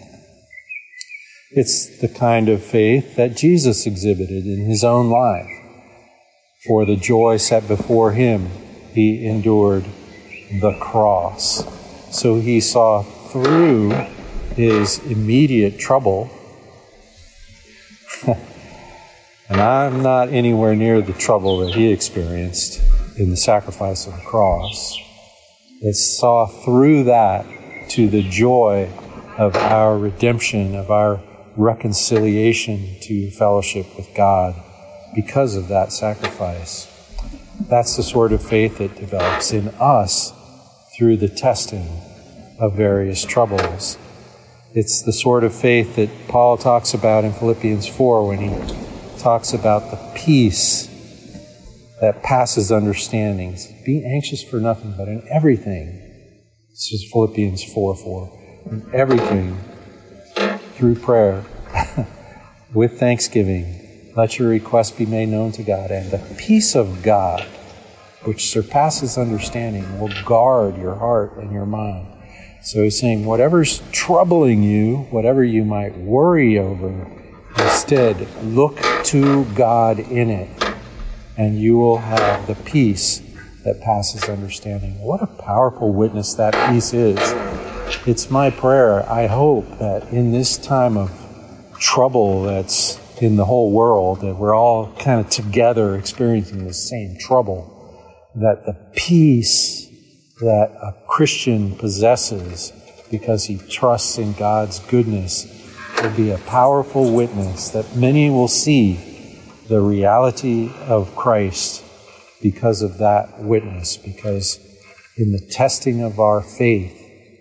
It's 1.50 2.00
the 2.00 2.09
kind 2.09 2.49
of 2.49 2.64
faith 2.64 3.16
that 3.16 3.37
Jesus 3.37 3.87
exhibited 3.87 4.47
in 4.47 4.64
his 4.64 4.83
own 4.83 5.11
life. 5.11 5.50
For 6.66 6.85
the 6.85 6.97
joy 6.97 7.37
set 7.37 7.69
before 7.69 8.12
him, 8.12 8.49
he 8.93 9.26
endured 9.26 9.85
the 10.61 10.76
cross. 10.81 11.64
So 12.11 12.40
he 12.40 12.61
saw 12.61 13.02
through 13.02 13.93
his 14.56 14.98
immediate 15.06 15.78
trouble. 15.78 16.30
and 18.26 19.60
I'm 19.60 20.02
not 20.02 20.30
anywhere 20.30 20.75
near 20.75 21.02
the 21.02 21.12
trouble 21.12 21.58
that 21.58 21.75
he 21.75 21.92
experienced 21.92 22.80
in 23.18 23.30
the 23.30 23.36
sacrifice 23.36 24.06
of 24.06 24.14
the 24.14 24.22
cross. 24.22 24.98
That 25.82 25.94
saw 25.94 26.46
through 26.46 27.04
that 27.04 27.46
to 27.90 28.08
the 28.08 28.22
joy 28.22 28.90
of 29.36 29.54
our 29.56 29.98
redemption, 29.98 30.75
of 30.75 30.90
our 30.90 31.22
reconciliation 31.54 32.96
to 33.02 33.30
fellowship 33.30 33.86
with 33.94 34.08
God 34.14 34.54
because 35.14 35.54
of 35.54 35.68
that 35.68 35.92
sacrifice. 35.92 36.90
That's 37.68 37.96
the 37.96 38.02
sort 38.02 38.32
of 38.32 38.42
faith 38.42 38.78
that 38.78 38.96
develops 38.96 39.52
in 39.52 39.68
us 39.78 40.32
through 40.96 41.18
the 41.18 41.28
testing 41.28 41.88
of 42.58 42.75
various 42.75 43.22
troubles. 43.22 43.98
It's 44.76 45.00
the 45.00 45.12
sort 45.14 45.42
of 45.42 45.54
faith 45.54 45.97
that 45.97 46.11
Paul 46.28 46.59
talks 46.59 46.92
about 46.92 47.25
in 47.25 47.33
Philippians 47.33 47.87
4 47.87 48.28
when 48.28 48.38
he 48.40 49.18
talks 49.18 49.54
about 49.54 49.90
the 49.90 49.97
peace 50.14 50.87
that 52.02 52.23
passes 52.23 52.71
understandings. 52.71 53.73
Be 53.87 54.04
anxious 54.04 54.42
for 54.42 54.61
nothing, 54.61 54.92
but 54.95 55.09
in 55.09 55.26
everything. 55.30 56.02
This 56.68 56.92
is 56.92 57.11
Philippians 57.11 57.64
4 57.73 57.97
4. 57.97 58.66
In 58.71 58.90
everything, 58.92 59.59
through 60.75 60.97
prayer, 60.97 61.42
with 62.75 63.00
thanksgiving, 63.00 64.12
let 64.14 64.38
your 64.38 64.50
requests 64.50 64.90
be 64.90 65.06
made 65.06 65.30
known 65.30 65.52
to 65.52 65.62
God, 65.62 65.90
and 65.90 66.11
the 66.11 66.18
peace 66.37 66.76
of 66.76 67.02
God, 67.02 67.40
which 68.25 68.50
surpasses 68.50 69.16
understanding, 69.16 69.99
will 69.99 70.12
guard 70.26 70.76
your 70.76 70.97
heart 70.97 71.38
and 71.38 71.50
your 71.50 71.64
mind. 71.64 72.15
So 72.66 72.82
he's 72.82 72.99
saying, 72.99 73.25
whatever's 73.25 73.80
troubling 73.92 74.64
you, 74.64 75.06
whatever 75.12 75.44
you 75.44 75.64
might 75.64 75.96
worry 75.99 76.58
over, 76.58 77.06
instead 77.56 78.26
look 78.42 78.80
to 79.04 79.44
God 79.54 80.00
in 80.00 80.30
it, 80.30 80.50
and 81.37 81.61
you 81.61 81.76
will 81.76 81.99
have 81.99 82.49
the 82.49 82.56
peace 82.56 83.23
that 83.62 83.80
passes 83.82 84.25
understanding. 84.25 85.00
What 85.00 85.23
a 85.23 85.28
powerful 85.28 85.92
witness 85.92 86.35
that 86.35 86.54
peace 86.68 86.92
is. 86.92 87.20
It's 88.04 88.32
my 88.32 88.50
prayer, 88.50 89.08
I 89.08 89.28
hope, 89.28 89.78
that 89.78 90.12
in 90.12 90.32
this 90.32 90.58
time 90.58 90.96
of 90.96 91.12
trouble 91.78 92.42
that's 92.42 92.99
in 93.23 93.37
the 93.37 93.44
whole 93.44 93.70
world, 93.70 94.23
that 94.23 94.35
we're 94.35 94.56
all 94.56 94.92
kind 94.99 95.20
of 95.20 95.30
together 95.30 95.94
experiencing 95.94 96.66
the 96.66 96.75
same 96.75 97.16
trouble, 97.16 98.26
that 98.35 98.66
the 98.66 98.75
peace 98.96 99.87
that 100.40 100.76
Christian 101.16 101.75
possesses 101.76 102.75
because 103.11 103.46
he 103.46 103.56
trusts 103.56 104.18
in 104.18 104.35
God's 104.35 104.80
goodness 104.80 105.46
will 106.02 106.11
be 106.11 106.30
a 106.30 106.37
powerful 106.37 107.11
witness 107.11 107.70
that 107.70 107.96
many 107.96 108.28
will 108.28 108.49
see 108.49 109.40
the 109.66 109.80
reality 109.80 110.70
of 110.80 111.16
Christ 111.16 111.82
because 112.42 112.82
of 112.82 112.99
that 112.99 113.42
witness, 113.42 113.96
because 113.96 114.58
in 115.16 115.32
the 115.32 115.40
testing 115.50 116.02
of 116.02 116.20
our 116.20 116.42
faith, 116.42 116.94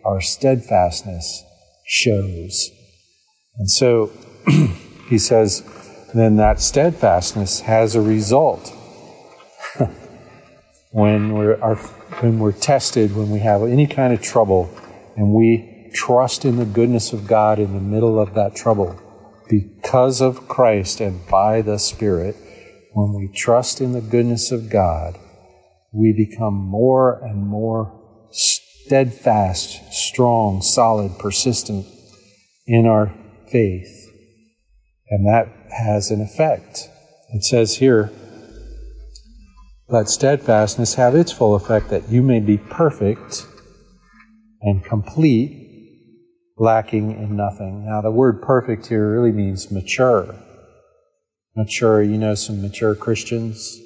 our 0.05 0.21
steadfastness 0.21 1.43
shows. 1.85 2.69
And 3.57 3.69
so, 3.69 4.09
he 5.09 5.17
says, 5.17 5.63
then 6.13 6.37
that 6.37 6.61
steadfastness 6.61 7.59
has 7.59 7.93
a 7.93 8.01
result. 8.01 8.73
when 10.91 11.31
our, 11.61 11.77
when 12.21 12.39
we're 12.39 12.51
tested, 12.51 13.15
when 13.15 13.29
we 13.29 13.39
have 13.39 13.61
any 13.63 13.87
kind 13.87 14.13
of 14.13 14.21
trouble, 14.21 14.69
and 15.15 15.33
we 15.33 15.91
trust 15.93 16.45
in 16.45 16.57
the 16.57 16.65
goodness 16.65 17.13
of 17.13 17.27
God 17.27 17.59
in 17.59 17.73
the 17.73 17.81
middle 17.81 18.19
of 18.19 18.33
that 18.35 18.55
trouble, 18.55 18.99
because 19.49 20.21
of 20.21 20.47
Christ 20.47 21.01
and 21.01 21.25
by 21.27 21.61
the 21.61 21.77
Spirit, 21.77 22.35
when 22.93 23.13
we 23.13 23.27
trust 23.27 23.81
in 23.81 23.91
the 23.91 24.01
goodness 24.01 24.51
of 24.51 24.69
God, 24.69 25.17
we 25.91 26.13
become 26.13 26.53
more 26.53 27.21
and 27.23 27.45
more 27.45 28.01
steadfast, 28.31 29.93
strong, 29.93 30.61
solid, 30.61 31.17
persistent 31.19 31.85
in 32.65 32.85
our 32.85 33.13
faith. 33.51 34.09
And 35.09 35.27
that 35.27 35.47
has 35.71 36.11
an 36.11 36.21
effect. 36.21 36.89
It 37.33 37.43
says 37.43 37.77
here, 37.77 38.11
let 39.87 40.09
steadfastness 40.09 40.95
have 40.95 41.15
its 41.15 41.31
full 41.31 41.55
effect 41.55 41.89
that 41.89 42.09
you 42.09 42.23
may 42.23 42.39
be 42.39 42.57
perfect 42.57 43.45
and 44.61 44.83
complete, 44.83 45.61
lacking 46.57 47.11
in 47.11 47.35
nothing. 47.35 47.85
Now, 47.85 48.01
the 48.01 48.11
word 48.11 48.41
perfect 48.41 48.87
here 48.87 49.11
really 49.11 49.31
means 49.31 49.71
mature. 49.71 50.35
Mature, 51.55 52.01
you 52.01 52.17
know 52.17 52.33
some 52.33 52.61
mature 52.61 52.95
Christians? 52.95 53.79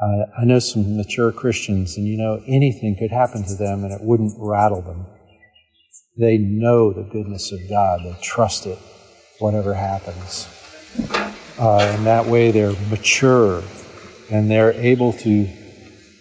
Uh, 0.00 0.24
I 0.38 0.44
know 0.44 0.58
some 0.58 0.96
mature 0.96 1.30
Christians, 1.30 1.96
and 1.96 2.06
you 2.06 2.16
know, 2.16 2.42
anything 2.46 2.96
could 2.98 3.10
happen 3.10 3.44
to 3.44 3.54
them 3.54 3.84
and 3.84 3.92
it 3.92 4.00
wouldn't 4.00 4.34
rattle 4.38 4.80
them. 4.80 5.06
They 6.18 6.38
know 6.38 6.92
the 6.92 7.02
goodness 7.02 7.52
of 7.52 7.60
God, 7.68 8.00
they 8.02 8.16
trust 8.22 8.66
it, 8.66 8.78
whatever 9.40 9.74
happens. 9.74 10.48
Uh, 11.58 11.78
and 11.80 12.06
that 12.06 12.26
way 12.26 12.50
they're 12.50 12.74
mature 12.88 13.62
and 14.30 14.50
they're 14.50 14.72
able 14.72 15.12
to 15.12 15.48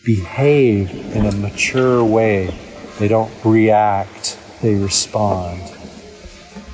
behave 0.03 0.91
in 1.15 1.25
a 1.25 1.31
mature 1.31 2.03
way. 2.03 2.53
They 2.99 3.07
don't 3.07 3.31
react, 3.43 4.37
they 4.61 4.75
respond. 4.75 5.61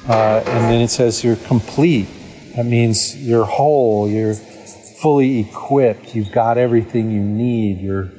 Uh, 0.08 0.44
and 0.46 0.66
then 0.66 0.82
it 0.82 0.90
says 0.90 1.24
you're 1.24 1.36
complete. 1.36 2.08
That 2.56 2.66
means 2.66 3.16
you're 3.16 3.46
whole, 3.46 4.10
you're 4.10 4.34
fully 4.34 5.40
equipped, 5.40 6.16
you've 6.16 6.32
got 6.32 6.58
everything 6.58 7.12
you 7.12 7.22
need, 7.22 7.80
you're 7.80 8.10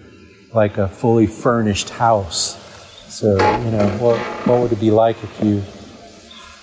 like 0.54 0.78
a 0.78 0.88
fully 0.88 1.26
furnished 1.26 1.90
house. 1.90 2.56
So, 3.12 3.32
you 3.32 3.70
know, 3.72 3.88
what, 4.00 4.18
what 4.46 4.60
would 4.60 4.72
it 4.72 4.80
be 4.80 4.90
like 4.90 5.16
if 5.22 5.44
you 5.44 5.62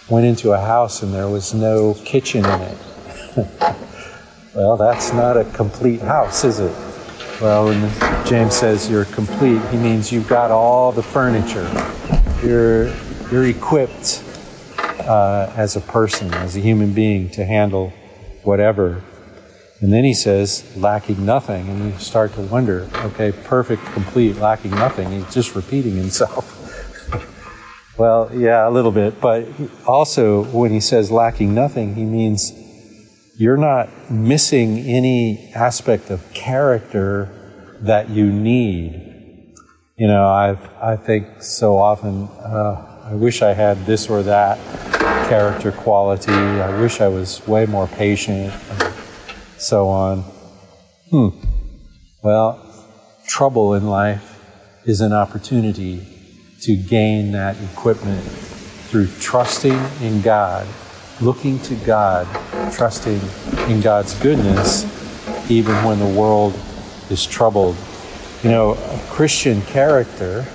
went 0.10 0.26
into 0.26 0.54
a 0.54 0.60
house 0.60 1.04
and 1.04 1.14
there 1.14 1.28
was 1.28 1.54
no 1.54 1.94
kitchen 2.06 2.46
in 2.46 2.62
it? 2.62 3.76
well, 4.58 4.76
that's 4.76 5.14
not 5.14 5.38
a 5.38 5.46
complete 5.46 6.02
house, 6.02 6.44
is 6.44 6.60
it? 6.60 6.76
Well, 7.40 7.66
when 7.66 8.26
James 8.26 8.56
says 8.56 8.90
you're 8.90 9.06
complete, 9.06 9.62
he 9.70 9.78
means 9.78 10.12
you've 10.12 10.28
got 10.28 10.52
all 10.52 10.92
the 10.92 11.04
furniture. 11.04 11.70
You're, 12.44 12.88
you're 13.32 13.46
equipped 13.46 14.24
uh, 14.80 15.54
as 15.56 15.78
a 15.78 15.82
person, 15.82 16.34
as 16.34 16.58
a 16.58 16.60
human 16.60 16.92
being, 16.92 17.30
to 17.30 17.46
handle 17.46 17.94
whatever 18.44 19.02
and 19.80 19.94
then 19.94 20.04
he 20.04 20.14
says, 20.14 20.64
lacking 20.76 21.24
nothing. 21.24 21.70
And 21.70 21.94
you 21.94 22.00
start 22.00 22.34
to 22.34 22.42
wonder, 22.42 22.90
okay, 22.96 23.32
perfect, 23.32 23.86
complete, 23.88 24.38
lacking 24.38 24.72
nothing. 24.72 25.12
He's 25.12 25.32
just 25.34 25.56
repeating 25.56 25.96
himself. 25.96 26.56
well, 27.98 28.32
yeah, 28.34 28.68
a 28.68 28.72
little 28.72 28.92
bit. 28.92 29.22
But 29.22 29.48
also, 29.86 30.46
when 30.46 30.72
he 30.72 30.80
says 30.80 31.12
lacking 31.12 31.54
nothing, 31.54 31.94
he 31.94 32.06
means 32.06 32.52
you're 33.38 33.58
not 33.58 34.12
missing 34.12 34.80
any 34.80 35.52
aspect 35.54 36.10
of 36.10 36.34
character 36.34 37.30
that 37.82 38.10
you 38.10 38.32
need. 38.32 39.56
You 39.96 40.08
know, 40.08 40.28
I've, 40.28 40.70
I 40.82 40.96
think 40.96 41.42
so 41.42 41.78
often, 41.78 42.28
uh, 42.44 43.04
I 43.06 43.14
wish 43.14 43.42
I 43.42 43.54
had 43.54 43.86
this 43.86 44.10
or 44.10 44.24
that 44.24 44.58
character 45.30 45.72
quality. 45.72 46.32
I 46.32 46.80
wish 46.82 47.02
I 47.02 47.08
was 47.08 47.46
way 47.48 47.66
more 47.66 47.88
patient 47.88 48.54
so 49.58 49.88
on. 49.88 50.20
Hmm. 51.10 51.30
Well, 52.24 52.64
trouble 53.28 53.74
in 53.74 53.88
life 53.88 54.40
is 54.86 55.02
an 55.02 55.14
opportunity 55.14 56.06
to 56.62 56.76
gain 56.76 57.32
that 57.32 57.56
equipment 57.74 58.24
through 58.24 59.08
trusting 59.20 59.80
in 60.02 60.22
God, 60.22 60.66
looking 61.22 61.60
to 61.60 61.76
God, 61.76 62.28
trusting 62.74 63.20
in 63.70 63.82
God's 63.82 64.14
goodness, 64.20 64.86
even 65.50 65.76
when 65.84 66.00
the 66.00 66.20
world 66.20 66.54
is 67.10 67.26
troubled. 67.26 67.76
You 68.44 68.52
know, 68.52 68.74
a 68.74 69.00
Christian 69.10 69.62
character 69.64 70.46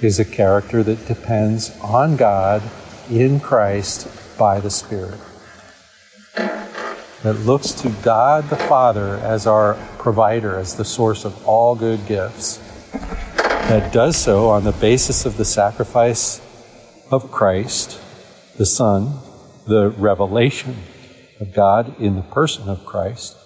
is 0.00 0.18
a 0.18 0.24
character 0.24 0.82
that 0.82 1.06
depends 1.06 1.76
on 1.80 2.16
God 2.16 2.62
in 3.10 3.40
Christ 3.40 4.08
by 4.38 4.60
the 4.60 4.70
Spirit 4.70 5.20
that 7.22 7.34
looks 7.40 7.72
to 7.72 7.90
God 8.02 8.48
the 8.48 8.56
Father 8.56 9.16
as 9.16 9.46
our 9.46 9.74
provider, 9.98 10.56
as 10.56 10.76
the 10.76 10.84
source 10.84 11.24
of 11.26 11.46
all 11.46 11.74
good 11.74 12.06
gifts, 12.06 12.56
that 12.92 13.92
does 13.92 14.16
so 14.16 14.48
on 14.48 14.64
the 14.64 14.72
basis 14.72 15.26
of 15.26 15.36
the 15.36 15.44
sacrifice 15.44 16.40
of 17.10 17.30
Christ, 17.30 18.00
the 18.56 18.66
Son, 18.66 19.18
the 19.66 19.90
revelation 19.90 20.76
of 21.40 21.52
God 21.54 21.98
in 22.00 22.16
the 22.16 22.22
person 22.22 22.68
of 22.68 22.84
Christ, 22.84 23.36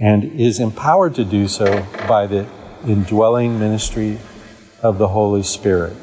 and 0.00 0.24
is 0.40 0.60
empowered 0.60 1.14
to 1.16 1.24
do 1.24 1.48
so 1.48 1.86
by 2.08 2.26
the 2.26 2.46
indwelling 2.86 3.58
ministry 3.58 4.18
of 4.82 4.98
the 4.98 5.08
Holy 5.08 5.42
Spirit. 5.42 5.96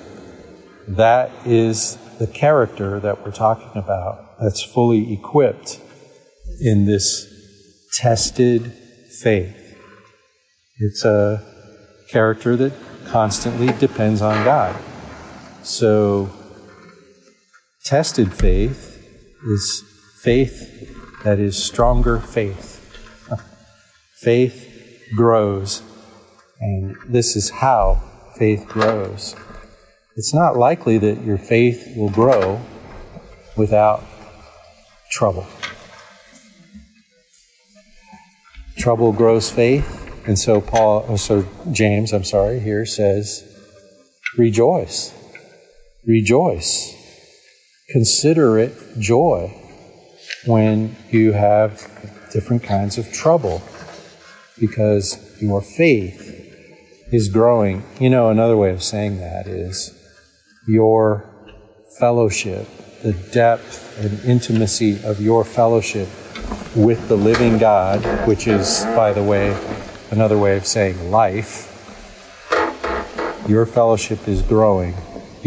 That 0.87 1.31
is 1.45 1.97
the 2.19 2.27
character 2.27 2.99
that 2.99 3.25
we're 3.25 3.31
talking 3.31 3.71
about, 3.75 4.39
that's 4.39 4.61
fully 4.61 5.13
equipped 5.13 5.79
in 6.61 6.85
this 6.85 7.27
tested 7.95 8.73
faith. 9.21 9.55
It's 10.79 11.03
a 11.03 11.43
character 12.09 12.55
that 12.55 12.73
constantly 13.05 13.67
depends 13.79 14.21
on 14.21 14.43
God. 14.43 14.75
So, 15.63 16.29
tested 17.87 18.33
faith 18.33 19.01
is 19.45 19.81
faith 20.21 21.23
that 21.23 21.39
is 21.39 21.55
stronger 21.61 22.19
faith. 22.19 22.83
faith 24.17 25.09
grows, 25.15 25.81
and 26.59 26.97
this 27.07 27.37
is 27.37 27.49
how 27.49 28.01
faith 28.37 28.67
grows. 28.67 29.37
It's 30.17 30.33
not 30.33 30.57
likely 30.57 30.97
that 30.97 31.23
your 31.23 31.37
faith 31.37 31.93
will 31.95 32.09
grow 32.09 32.59
without 33.55 34.03
trouble. 35.09 35.47
trouble 38.77 39.11
grows 39.13 39.49
faith. 39.49 39.87
And 40.27 40.37
so 40.37 40.59
Paul, 40.59 41.05
oh, 41.07 41.15
so 41.15 41.45
James, 41.71 42.11
I'm 42.11 42.25
sorry, 42.25 42.59
here 42.59 42.85
says, 42.85 43.43
rejoice. 44.37 45.13
Rejoice. 46.05 46.96
Consider 47.89 48.59
it 48.59 48.73
joy 48.99 49.47
when 50.45 50.93
you 51.09 51.31
have 51.31 51.89
different 52.33 52.61
kinds 52.61 52.97
of 52.97 53.13
trouble 53.13 53.61
because 54.59 55.41
your 55.41 55.61
faith 55.61 56.33
is 57.13 57.29
growing. 57.29 57.83
You 57.97 58.09
know, 58.09 58.29
another 58.29 58.57
way 58.57 58.71
of 58.71 58.83
saying 58.83 59.19
that 59.19 59.47
is 59.47 59.97
your 60.67 61.29
fellowship, 61.97 62.67
the 63.03 63.13
depth 63.13 63.97
and 64.03 64.19
intimacy 64.25 65.01
of 65.05 65.21
your 65.21 65.45
fellowship 65.45 66.09
with 66.75 67.07
the 67.07 67.15
living 67.15 67.57
God, 67.57 68.03
which 68.27 68.47
is, 68.47 68.83
by 68.97 69.13
the 69.13 69.23
way, 69.23 69.57
another 70.11 70.37
way 70.37 70.57
of 70.57 70.65
saying 70.65 71.09
life, 71.09 71.73
your 73.47 73.65
fellowship 73.65 74.27
is 74.27 74.41
growing 74.41 74.93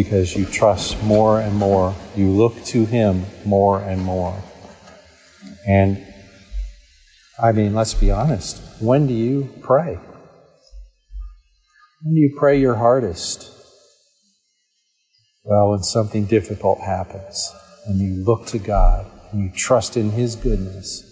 because 0.02 0.34
you 0.34 0.46
trust 0.46 1.02
more 1.02 1.40
and 1.40 1.54
more. 1.54 1.94
You 2.16 2.30
look 2.30 2.64
to 2.72 2.86
Him 2.86 3.26
more 3.44 3.80
and 3.80 4.00
more. 4.02 4.34
And 5.68 6.02
I 7.38 7.52
mean, 7.52 7.74
let's 7.74 7.92
be 7.92 8.10
honest. 8.10 8.62
When 8.80 9.06
do 9.06 9.12
you 9.12 9.52
pray? 9.60 9.98
When 12.02 12.14
do 12.14 12.18
you 12.18 12.34
pray 12.38 12.58
your 12.58 12.76
hardest? 12.76 13.50
Well, 15.44 15.72
when 15.72 15.82
something 15.82 16.24
difficult 16.24 16.80
happens 16.80 17.52
and 17.86 17.98
you 17.98 18.24
look 18.24 18.46
to 18.46 18.58
God 18.58 19.04
and 19.32 19.42
you 19.42 19.50
trust 19.54 19.98
in 19.98 20.12
His 20.12 20.34
goodness 20.34 21.04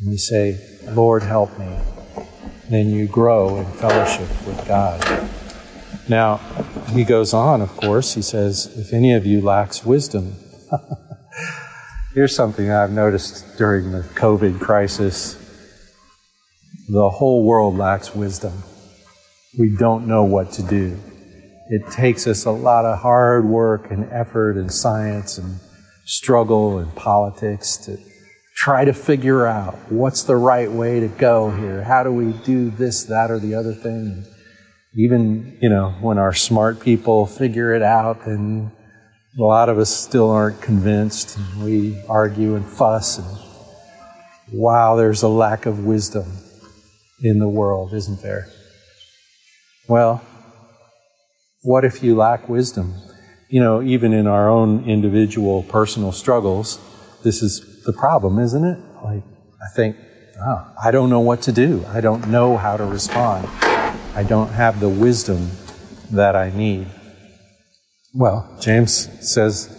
and 0.00 0.12
you 0.12 0.18
say, 0.18 0.56
Lord, 0.90 1.24
help 1.24 1.58
me, 1.58 1.76
then 2.68 2.90
you 2.90 3.08
grow 3.08 3.56
in 3.56 3.66
fellowship 3.72 4.28
with 4.46 4.68
God. 4.68 5.00
Now, 6.10 6.38
he 6.88 7.04
goes 7.04 7.32
on, 7.32 7.60
of 7.62 7.70
course, 7.76 8.14
he 8.14 8.22
says, 8.22 8.66
if 8.76 8.92
any 8.92 9.14
of 9.14 9.24
you 9.24 9.40
lacks 9.40 9.86
wisdom, 9.86 10.34
here's 12.14 12.34
something 12.34 12.68
I've 12.68 12.90
noticed 12.90 13.56
during 13.56 13.92
the 13.92 14.00
COVID 14.00 14.58
crisis 14.58 15.36
the 16.88 17.08
whole 17.08 17.44
world 17.44 17.78
lacks 17.78 18.12
wisdom. 18.12 18.52
We 19.56 19.76
don't 19.76 20.08
know 20.08 20.24
what 20.24 20.50
to 20.54 20.64
do. 20.64 20.98
it 21.68 21.88
takes 21.92 22.26
us 22.26 22.44
a 22.44 22.50
lot 22.50 22.84
of 22.84 22.98
hard 22.98 23.44
work 23.44 23.92
and 23.92 24.12
effort 24.12 24.56
and 24.56 24.72
science 24.72 25.38
and 25.38 25.60
struggle 26.06 26.78
and 26.78 26.92
politics 26.96 27.76
to 27.84 27.96
try 28.56 28.84
to 28.84 28.92
figure 28.92 29.46
out 29.46 29.76
what's 29.88 30.24
the 30.24 30.34
right 30.34 30.72
way 30.72 30.98
to 30.98 31.06
go 31.06 31.52
here. 31.52 31.84
How 31.84 32.02
do 32.02 32.10
we 32.10 32.32
do 32.44 32.70
this, 32.70 33.04
that, 33.04 33.30
or 33.30 33.38
the 33.38 33.54
other 33.54 33.72
thing? 33.72 34.24
Even, 34.94 35.56
you 35.62 35.68
know, 35.68 35.90
when 36.00 36.18
our 36.18 36.34
smart 36.34 36.80
people 36.80 37.24
figure 37.26 37.72
it 37.72 37.82
out, 37.82 38.26
and 38.26 38.72
a 39.38 39.42
lot 39.42 39.68
of 39.68 39.78
us 39.78 39.94
still 39.94 40.30
aren't 40.30 40.60
convinced, 40.60 41.36
and 41.36 41.64
we 41.64 42.02
argue 42.08 42.56
and 42.56 42.66
fuss, 42.66 43.18
and 43.18 43.26
wow, 44.52 44.96
there's 44.96 45.22
a 45.22 45.28
lack 45.28 45.66
of 45.66 45.84
wisdom 45.84 46.26
in 47.22 47.38
the 47.38 47.48
world, 47.48 47.92
isn't 47.94 48.20
there? 48.20 48.48
Well, 49.88 50.22
what 51.62 51.84
if 51.84 52.02
you 52.02 52.16
lack 52.16 52.48
wisdom? 52.48 52.94
You 53.48 53.60
know, 53.60 53.82
even 53.82 54.12
in 54.12 54.26
our 54.26 54.48
own 54.48 54.88
individual 54.88 55.62
personal 55.64 56.10
struggles, 56.10 56.80
this 57.22 57.42
is 57.42 57.84
the 57.84 57.92
problem, 57.92 58.38
isn't 58.38 58.64
it? 58.64 58.78
Like, 59.04 59.22
I 59.62 59.74
think, 59.76 59.96
oh, 60.40 60.72
I 60.82 60.90
don't 60.90 61.10
know 61.10 61.20
what 61.20 61.42
to 61.42 61.52
do. 61.52 61.84
I 61.88 62.00
don't 62.00 62.28
know 62.28 62.56
how 62.56 62.76
to 62.76 62.84
respond. 62.84 63.48
I 64.14 64.24
don't 64.24 64.48
have 64.48 64.80
the 64.80 64.88
wisdom 64.88 65.50
that 66.10 66.34
I 66.34 66.50
need. 66.50 66.88
Well, 68.12 68.58
James 68.60 69.08
says, 69.20 69.76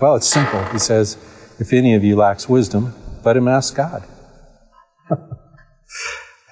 well, 0.00 0.16
it's 0.16 0.28
simple. 0.28 0.64
He 0.66 0.78
says, 0.78 1.18
if 1.58 1.74
any 1.74 1.94
of 1.94 2.02
you 2.02 2.16
lacks 2.16 2.48
wisdom, 2.48 2.94
let 3.22 3.36
him 3.36 3.46
ask 3.46 3.76
God. 3.76 4.04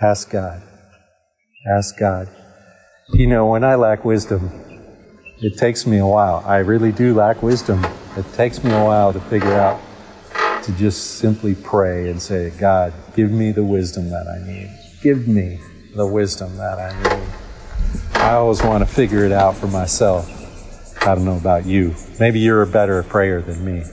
ask 0.01 0.31
God. 0.31 0.63
Ask 1.67 1.99
God. 1.99 2.29
You 3.15 3.27
know, 3.27 3.47
when 3.47 3.65
I 3.65 3.77
lack 3.77 4.05
wisdom, 4.05 4.51
it 5.41 5.57
takes 5.57 5.87
me 5.87 5.99
a 5.99 6.07
while. 6.07 6.45
I 6.47 6.59
really 6.59 6.93
do 6.93 7.15
lack 7.15 7.43
wisdom. 7.43 7.87
It 8.17 8.31
takes 8.35 8.63
me 8.63 8.71
a 8.73 8.85
while 8.85 9.15
to 9.15 9.21
figure 9.21 9.55
out 9.55 9.81
to 10.65 10.73
just 10.73 11.19
simply 11.19 11.55
pray 11.55 12.11
and 12.11 12.21
say, 12.21 12.51
God, 12.59 12.93
give 13.17 13.31
me 13.31 13.53
the 13.53 13.65
wisdom 13.65 14.11
that 14.11 14.27
I 14.29 14.47
need. 14.47 14.71
Give 15.01 15.27
me 15.27 15.59
the 15.99 16.07
wisdom 16.07 16.57
that 16.57 16.79
I 16.79 17.03
need. 17.03 17.29
I 18.15 18.35
always 18.35 18.63
want 18.63 18.87
to 18.87 18.95
figure 18.95 19.25
it 19.25 19.33
out 19.33 19.57
for 19.57 19.67
myself. 19.67 20.31
I 21.03 21.15
don't 21.15 21.25
know 21.25 21.37
about 21.37 21.67
you. 21.67 21.95
Maybe 22.21 22.39
you're 22.39 22.63
a 22.63 22.67
better 22.67 23.03
prayer 23.03 23.43
than 23.43 23.65
me. 23.65 23.85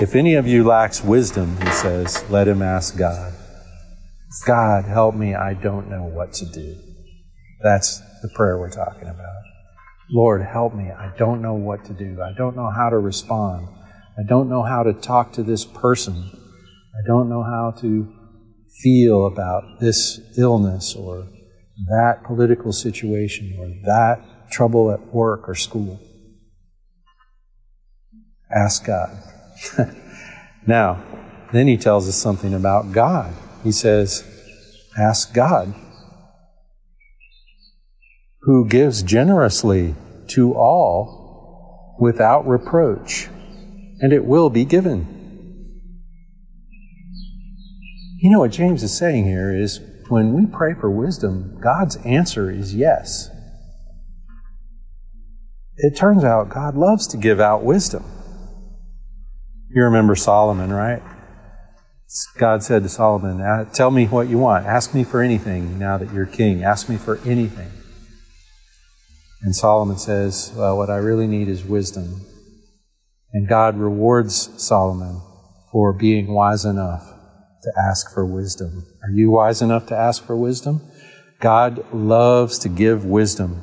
If 0.00 0.14
any 0.14 0.34
of 0.34 0.46
you 0.46 0.64
lacks 0.64 1.04
wisdom, 1.04 1.56
he 1.60 1.70
says, 1.70 2.24
let 2.30 2.48
him 2.48 2.62
ask 2.62 2.96
God. 2.96 3.34
God, 4.46 4.86
help 4.86 5.14
me. 5.14 5.34
I 5.34 5.54
don't 5.54 5.90
know 5.90 6.04
what 6.04 6.32
to 6.34 6.46
do. 6.46 6.76
That's 7.62 8.00
the 8.22 8.30
prayer 8.34 8.58
we're 8.58 8.70
talking 8.70 9.08
about. 9.08 9.42
Lord, 10.10 10.42
help 10.42 10.74
me. 10.74 10.90
I 10.90 11.12
don't 11.18 11.42
know 11.42 11.54
what 11.54 11.84
to 11.84 11.92
do. 11.92 12.22
I 12.22 12.32
don't 12.32 12.56
know 12.56 12.70
how 12.70 12.88
to 12.88 12.98
respond. 12.98 13.68
I 14.18 14.22
don't 14.26 14.48
know 14.48 14.62
how 14.62 14.82
to 14.82 14.94
talk 14.94 15.32
to 15.34 15.42
this 15.42 15.66
person. 15.66 16.30
I 16.94 17.06
don't 17.06 17.28
know 17.28 17.42
how 17.42 17.74
to 17.80 18.12
feel 18.82 19.26
about 19.26 19.80
this 19.80 20.20
illness 20.36 20.94
or 20.94 21.28
that 21.86 22.22
political 22.24 22.72
situation 22.72 23.56
or 23.58 23.68
that 23.84 24.50
trouble 24.50 24.90
at 24.90 25.00
work 25.12 25.48
or 25.48 25.54
school. 25.54 26.00
Ask 28.54 28.84
God. 28.86 29.16
now, 30.66 31.02
then 31.52 31.66
he 31.66 31.76
tells 31.76 32.08
us 32.08 32.16
something 32.16 32.54
about 32.54 32.92
God. 32.92 33.34
He 33.62 33.72
says, 33.72 34.24
Ask 34.96 35.34
God 35.34 35.74
who 38.44 38.66
gives 38.66 39.02
generously 39.02 39.94
to 40.28 40.52
all 40.52 41.96
without 41.98 42.46
reproach, 42.46 43.28
and 44.00 44.12
it 44.12 44.24
will 44.24 44.50
be 44.50 44.66
given. 44.66 45.23
You 48.16 48.30
know 48.30 48.38
what 48.38 48.52
James 48.52 48.82
is 48.82 48.96
saying 48.96 49.24
here 49.24 49.54
is 49.54 49.80
when 50.08 50.34
we 50.34 50.46
pray 50.46 50.74
for 50.74 50.90
wisdom, 50.90 51.58
God's 51.60 51.96
answer 52.04 52.50
is 52.50 52.74
yes. 52.74 53.30
It 55.76 55.96
turns 55.96 56.22
out 56.22 56.50
God 56.50 56.76
loves 56.76 57.06
to 57.08 57.16
give 57.16 57.40
out 57.40 57.64
wisdom. 57.64 58.04
You 59.70 59.82
remember 59.82 60.14
Solomon, 60.14 60.72
right? 60.72 61.02
God 62.38 62.62
said 62.62 62.84
to 62.84 62.88
Solomon, 62.88 63.40
uh, 63.40 63.64
Tell 63.72 63.90
me 63.90 64.06
what 64.06 64.28
you 64.28 64.38
want. 64.38 64.66
Ask 64.66 64.94
me 64.94 65.02
for 65.02 65.20
anything 65.20 65.78
now 65.78 65.98
that 65.98 66.12
you're 66.12 66.26
king. 66.26 66.62
Ask 66.62 66.88
me 66.88 66.96
for 66.96 67.18
anything. 67.26 67.70
And 69.42 69.54
Solomon 69.56 69.98
says, 69.98 70.52
Well, 70.54 70.76
what 70.76 70.90
I 70.90 70.96
really 70.96 71.26
need 71.26 71.48
is 71.48 71.64
wisdom. 71.64 72.20
And 73.32 73.48
God 73.48 73.76
rewards 73.76 74.62
Solomon 74.62 75.20
for 75.72 75.92
being 75.92 76.32
wise 76.32 76.64
enough 76.64 77.13
to 77.64 77.72
ask 77.76 78.12
for 78.14 78.24
wisdom. 78.24 78.86
Are 79.02 79.10
you 79.10 79.30
wise 79.30 79.60
enough 79.60 79.86
to 79.88 79.96
ask 79.96 80.24
for 80.24 80.36
wisdom? 80.36 80.80
God 81.40 81.92
loves 81.92 82.58
to 82.60 82.68
give 82.68 83.04
wisdom. 83.04 83.62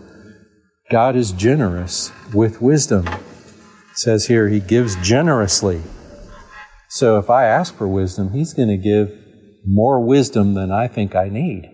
God 0.92 1.16
is 1.16 1.32
generous 1.32 2.12
with 2.34 2.62
wisdom. 2.62 3.08
It 3.08 3.98
says 3.98 4.28
here, 4.28 4.50
He 4.50 4.60
gives 4.60 4.96
generously. 4.98 5.82
So 6.90 7.18
if 7.18 7.30
I 7.30 7.46
ask 7.46 7.76
for 7.76 7.88
wisdom, 7.88 8.34
He's 8.34 8.54
going 8.54 8.68
to 8.68 8.78
give 8.78 9.18
more 9.66 10.04
wisdom 10.04 10.54
than 10.54 10.72
I 10.72 10.88
think 10.88 11.16
I 11.16 11.30
need. 11.30 11.70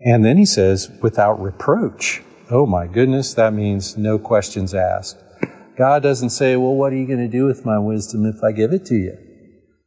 And 0.00 0.24
then 0.24 0.36
he 0.36 0.46
says, 0.46 0.90
without 1.02 1.40
reproach. 1.40 2.22
Oh 2.50 2.66
my 2.66 2.86
goodness, 2.86 3.34
that 3.34 3.52
means 3.52 3.96
no 3.96 4.18
questions 4.18 4.74
asked. 4.74 5.16
God 5.76 6.02
doesn't 6.02 6.30
say, 6.30 6.56
well, 6.56 6.74
what 6.74 6.92
are 6.92 6.96
you 6.96 7.06
going 7.06 7.18
to 7.18 7.28
do 7.28 7.44
with 7.44 7.64
my 7.64 7.78
wisdom 7.78 8.24
if 8.24 8.42
I 8.42 8.52
give 8.52 8.72
it 8.72 8.86
to 8.86 8.94
you? 8.94 9.16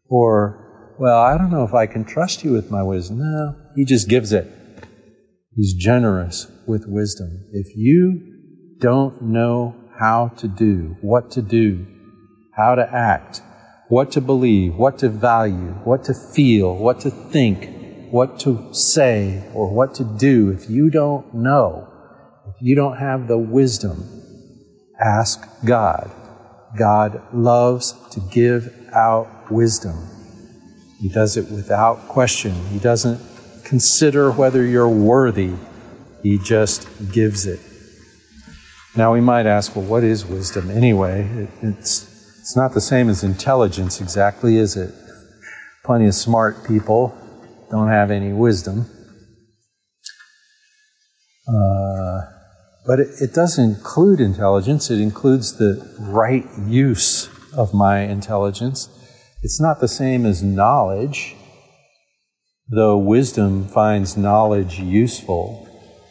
Or, 0.10 0.96
well, 1.00 1.22
I 1.22 1.38
don't 1.38 1.52
know 1.52 1.64
if 1.64 1.74
I 1.74 1.86
can 1.86 2.04
trust 2.04 2.44
you 2.44 2.52
with 2.52 2.72
my 2.72 2.84
wisdom. 2.84 3.20
No, 3.20 3.56
he 3.76 3.86
just 3.86 4.10
gives 4.10 4.34
it. 4.34 4.48
He's 5.56 5.74
generous 5.74 6.48
with 6.68 6.86
wisdom. 6.88 7.46
If 7.52 7.76
you 7.76 8.78
don't 8.80 9.22
know 9.22 9.76
how 10.00 10.30
to 10.38 10.48
do, 10.48 10.96
what 11.02 11.32
to 11.32 11.42
do, 11.42 11.86
how 12.56 12.76
to 12.76 12.90
act, 12.94 13.42
what 13.90 14.12
to 14.12 14.22
believe, 14.22 14.76
what 14.76 15.00
to 15.00 15.10
value, 15.10 15.74
what 15.84 16.06
to 16.06 16.14
feel, 16.14 16.76
what 16.76 17.02
to 17.02 17.10
think, 17.10 18.12
what 18.12 18.40
to 18.40 18.74
say 18.74 19.44
or 19.54 19.74
what 19.74 19.96
to 19.96 20.04
do, 20.04 20.50
if 20.52 20.70
you 20.70 20.90
don't 20.90 21.34
know, 21.34 21.88
if 22.48 22.56
you 22.62 22.76
don't 22.76 22.98
have 22.98 23.28
the 23.28 23.38
wisdom, 23.38 24.08
ask 25.00 25.46
God. 25.66 26.12
God 26.78 27.22
loves 27.34 27.94
to 28.12 28.20
give 28.32 28.74
out 28.94 29.28
wisdom. 29.50 29.96
He 31.00 31.10
does 31.10 31.38
it 31.38 31.50
without 31.52 32.08
question. 32.08 32.54
He 32.68 32.80
doesn't 32.80 33.22
consider 33.64 34.32
whether 34.32 34.64
you're 34.66 34.90
worthy, 34.90 35.54
He 36.24 36.38
just 36.40 36.88
gives 37.12 37.46
it. 37.46 37.60
Now, 38.96 39.14
we 39.14 39.22
might 39.22 39.46
ask, 39.46 39.76
well, 39.76 39.86
what 39.86 40.04
is 40.04 40.26
wisdom 40.26 40.70
anyway? 40.72 41.22
It, 41.22 41.50
it's, 41.62 42.40
it's 42.40 42.56
not 42.56 42.74
the 42.74 42.82
same 42.82 43.08
as 43.10 43.24
intelligence 43.24 44.02
exactly, 44.02 44.58
is 44.58 44.76
it? 44.76 44.94
Plenty 45.86 46.08
of 46.08 46.16
smart 46.16 46.66
people 46.68 47.16
don't 47.70 47.88
have 47.88 48.12
any 48.12 48.34
wisdom. 48.34 48.88
Uh, 51.48 52.22
but 52.86 53.00
it, 53.00 53.10
it 53.22 53.34
does 53.34 53.58
include 53.58 54.20
intelligence, 54.20 54.90
it 54.90 55.00
includes 55.00 55.58
the 55.58 55.88
right 56.00 56.46
use 56.66 57.30
of 57.54 57.74
my 57.74 58.00
intelligence. 58.00 58.90
It's 59.42 59.62
not 59.62 59.80
the 59.80 59.88
same 59.88 60.26
as 60.26 60.44
knowledge, 60.44 61.34
though 62.68 62.98
wisdom 62.98 63.68
finds 63.70 64.18
knowledge 64.18 64.80
useful. 64.80 65.66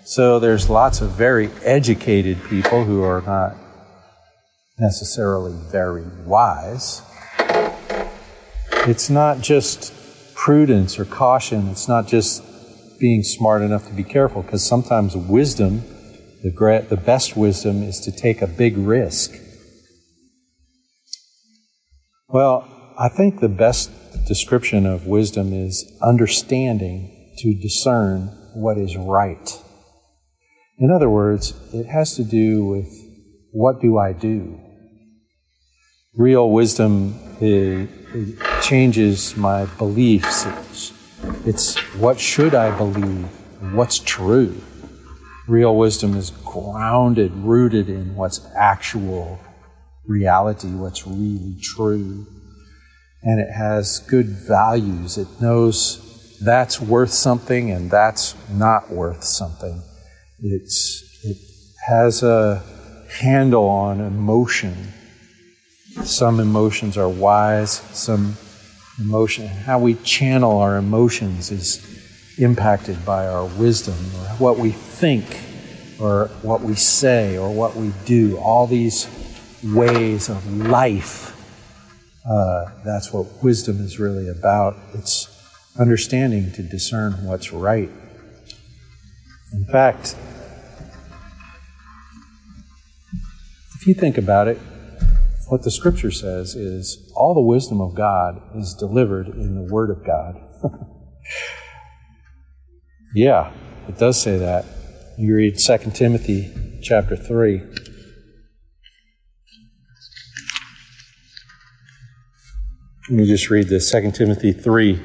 So 0.04 0.38
there's 0.38 0.70
lots 0.70 1.02
of 1.02 1.10
very 1.10 1.50
educated 1.62 2.42
people 2.44 2.84
who 2.84 3.02
are 3.02 3.20
not 3.20 3.54
necessarily 4.78 5.52
very 5.70 6.06
wise. 6.24 7.02
It's 8.86 9.10
not 9.10 9.42
just 9.42 9.92
prudence 10.34 10.98
or 10.98 11.04
caution. 11.04 11.68
It's 11.68 11.86
not 11.86 12.06
just 12.06 12.42
being 12.98 13.22
smart 13.22 13.60
enough 13.60 13.86
to 13.88 13.92
be 13.92 14.04
careful, 14.04 14.40
because 14.40 14.64
sometimes 14.64 15.14
wisdom, 15.14 15.82
the, 16.42 16.50
gra- 16.50 16.86
the 16.88 16.96
best 16.96 17.36
wisdom, 17.36 17.82
is 17.82 18.00
to 18.00 18.10
take 18.10 18.40
a 18.40 18.46
big 18.46 18.78
risk. 18.78 19.34
Well, 22.28 22.77
I 23.00 23.08
think 23.08 23.38
the 23.38 23.48
best 23.48 23.92
description 24.26 24.84
of 24.84 25.06
wisdom 25.06 25.52
is 25.52 25.96
understanding 26.02 27.32
to 27.38 27.54
discern 27.54 28.26
what 28.54 28.76
is 28.76 28.96
right. 28.96 29.62
In 30.78 30.90
other 30.90 31.08
words, 31.08 31.54
it 31.72 31.87
has 31.87 32.16
to 32.16 32.24
do 32.24 32.66
with 32.66 32.92
what 33.52 33.80
do 33.80 33.98
I 33.98 34.12
do? 34.12 34.58
Real 36.16 36.50
wisdom 36.50 37.14
it, 37.40 37.88
changes 38.62 39.37
my 39.37 39.66
beliefs. 39.78 40.44
It's, 40.46 40.92
it's 41.46 41.76
what 42.00 42.18
should 42.18 42.56
I 42.56 42.76
believe? 42.76 43.26
What's 43.74 44.00
true? 44.00 44.61
Real 45.46 45.76
wisdom 45.76 46.16
is 46.16 46.30
grounded, 46.30 47.30
rooted 47.32 47.88
in 47.88 48.16
what's 48.16 48.44
actual 48.56 49.38
reality, 50.04 50.70
what's 50.70 51.06
really 51.06 51.54
true. 51.62 52.26
And 53.22 53.40
it 53.40 53.50
has 53.50 53.98
good 54.09 54.26
values. 54.26 55.18
It 55.18 55.28
knows 55.40 56.38
that's 56.40 56.81
worth 56.81 57.11
something 57.11 57.70
and 57.70 57.90
that's 57.90 58.35
not 58.50 58.90
worth 58.90 59.24
something. 59.24 59.83
It's, 60.40 61.04
it 61.24 61.37
has 61.87 62.22
a 62.22 62.62
handle 63.11 63.64
on 63.64 64.00
emotion. 64.00 64.92
Some 66.04 66.38
emotions 66.38 66.96
are 66.96 67.09
wise, 67.09 67.72
some 67.72 68.37
emotion, 69.00 69.46
how 69.48 69.78
we 69.78 69.94
channel 69.94 70.59
our 70.59 70.76
emotions 70.76 71.50
is 71.50 71.85
impacted 72.38 73.04
by 73.04 73.26
our 73.26 73.46
wisdom 73.46 73.94
or 73.94 74.28
what 74.38 74.59
we 74.59 74.70
think 74.70 75.24
or 76.00 76.26
what 76.42 76.61
we 76.61 76.74
say 76.74 77.37
or 77.37 77.52
what 77.52 77.74
we 77.74 77.92
do. 78.04 78.38
All 78.38 78.66
these 78.66 79.09
ways 79.64 80.28
of 80.28 80.68
life. 80.68 81.27
Uh, 82.28 82.70
that's 82.84 83.12
what 83.12 83.42
wisdom 83.42 83.80
is 83.80 83.98
really 83.98 84.28
about. 84.28 84.76
It's 84.94 85.34
understanding 85.78 86.52
to 86.52 86.62
discern 86.62 87.24
what's 87.24 87.52
right. 87.52 87.90
In 89.52 89.64
fact, 89.64 90.14
if 93.76 93.86
you 93.86 93.94
think 93.94 94.18
about 94.18 94.48
it, 94.48 94.58
what 95.48 95.62
the 95.62 95.70
scripture 95.70 96.10
says 96.10 96.54
is 96.54 97.10
all 97.14 97.32
the 97.32 97.40
wisdom 97.40 97.80
of 97.80 97.94
God 97.94 98.42
is 98.54 98.74
delivered 98.74 99.28
in 99.28 99.54
the 99.54 99.72
Word 99.72 99.88
of 99.88 100.04
God. 100.04 100.38
yeah, 103.14 103.52
it 103.88 103.96
does 103.96 104.20
say 104.20 104.36
that. 104.36 104.66
You 105.16 105.34
read 105.34 105.58
2 105.58 105.78
Timothy 105.94 106.52
chapter 106.82 107.16
3. 107.16 107.62
Let 113.11 113.16
me 113.16 113.27
just 113.27 113.49
read 113.49 113.68
this 113.68 113.90
2 113.90 114.11
Timothy 114.11 114.53
3. 114.53 115.01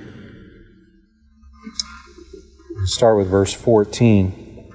start 2.83 3.17
with 3.17 3.29
verse 3.29 3.53
14. 3.53 4.69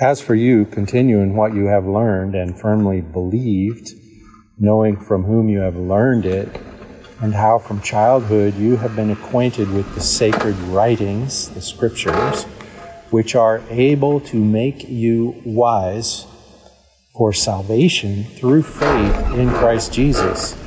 As 0.00 0.22
for 0.22 0.34
you, 0.34 0.64
continue 0.64 1.20
in 1.20 1.36
what 1.36 1.52
you 1.52 1.66
have 1.66 1.84
learned 1.86 2.34
and 2.34 2.58
firmly 2.58 3.02
believed 3.02 3.90
knowing 4.58 4.96
from 4.96 5.24
whom 5.24 5.50
you 5.50 5.58
have 5.58 5.76
learned 5.76 6.24
it, 6.24 6.48
and 7.20 7.34
how 7.34 7.58
from 7.58 7.82
childhood 7.82 8.54
you 8.54 8.76
have 8.76 8.96
been 8.96 9.10
acquainted 9.10 9.70
with 9.70 9.94
the 9.94 10.00
sacred 10.00 10.56
writings, 10.72 11.50
the 11.50 11.60
scriptures, 11.60 12.44
which 13.10 13.34
are 13.34 13.62
able 13.68 14.20
to 14.20 14.42
make 14.42 14.88
you 14.88 15.40
wise 15.44 16.26
for 17.14 17.32
salvation 17.32 18.24
through 18.24 18.62
faith 18.62 19.32
in 19.34 19.50
Christ 19.50 19.92
Jesus. 19.92 20.65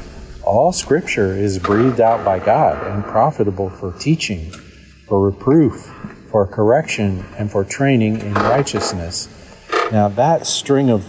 All 0.49 0.71
scripture 0.71 1.31
is 1.31 1.59
breathed 1.59 2.01
out 2.01 2.25
by 2.25 2.39
God 2.39 2.87
and 2.87 3.03
profitable 3.03 3.69
for 3.69 3.93
teaching, 3.99 4.49
for 5.07 5.23
reproof, 5.23 5.93
for 6.31 6.47
correction, 6.47 7.23
and 7.37 7.51
for 7.51 7.63
training 7.63 8.21
in 8.21 8.33
righteousness. 8.33 9.29
Now, 9.91 10.07
that 10.07 10.47
string 10.47 10.89
of 10.89 11.05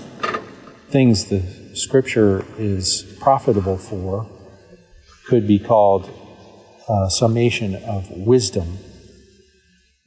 things 0.90 1.30
the 1.30 1.40
Scripture 1.72 2.44
is 2.58 3.16
profitable 3.18 3.78
for 3.78 4.28
could 5.26 5.46
be 5.48 5.58
called 5.58 6.10
a 6.86 7.08
summation 7.08 7.76
of 7.76 8.10
wisdom. 8.10 8.76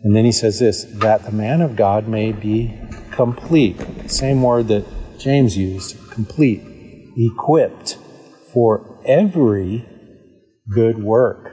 And 0.02 0.16
then 0.16 0.26
he 0.26 0.32
says 0.32 0.60
this 0.60 0.84
that 0.84 1.26
the 1.26 1.32
man 1.32 1.62
of 1.62 1.76
God 1.76 2.08
may 2.08 2.34
be 2.34 2.80
complete. 3.10 3.82
Same 4.12 4.44
word 4.44 4.68
that 4.68 4.86
James 5.18 5.58
used 5.58 5.98
complete, 6.12 6.62
equipped 7.18 7.98
for 8.54 8.93
every 9.06 9.86
good 10.70 10.98
work. 10.98 11.52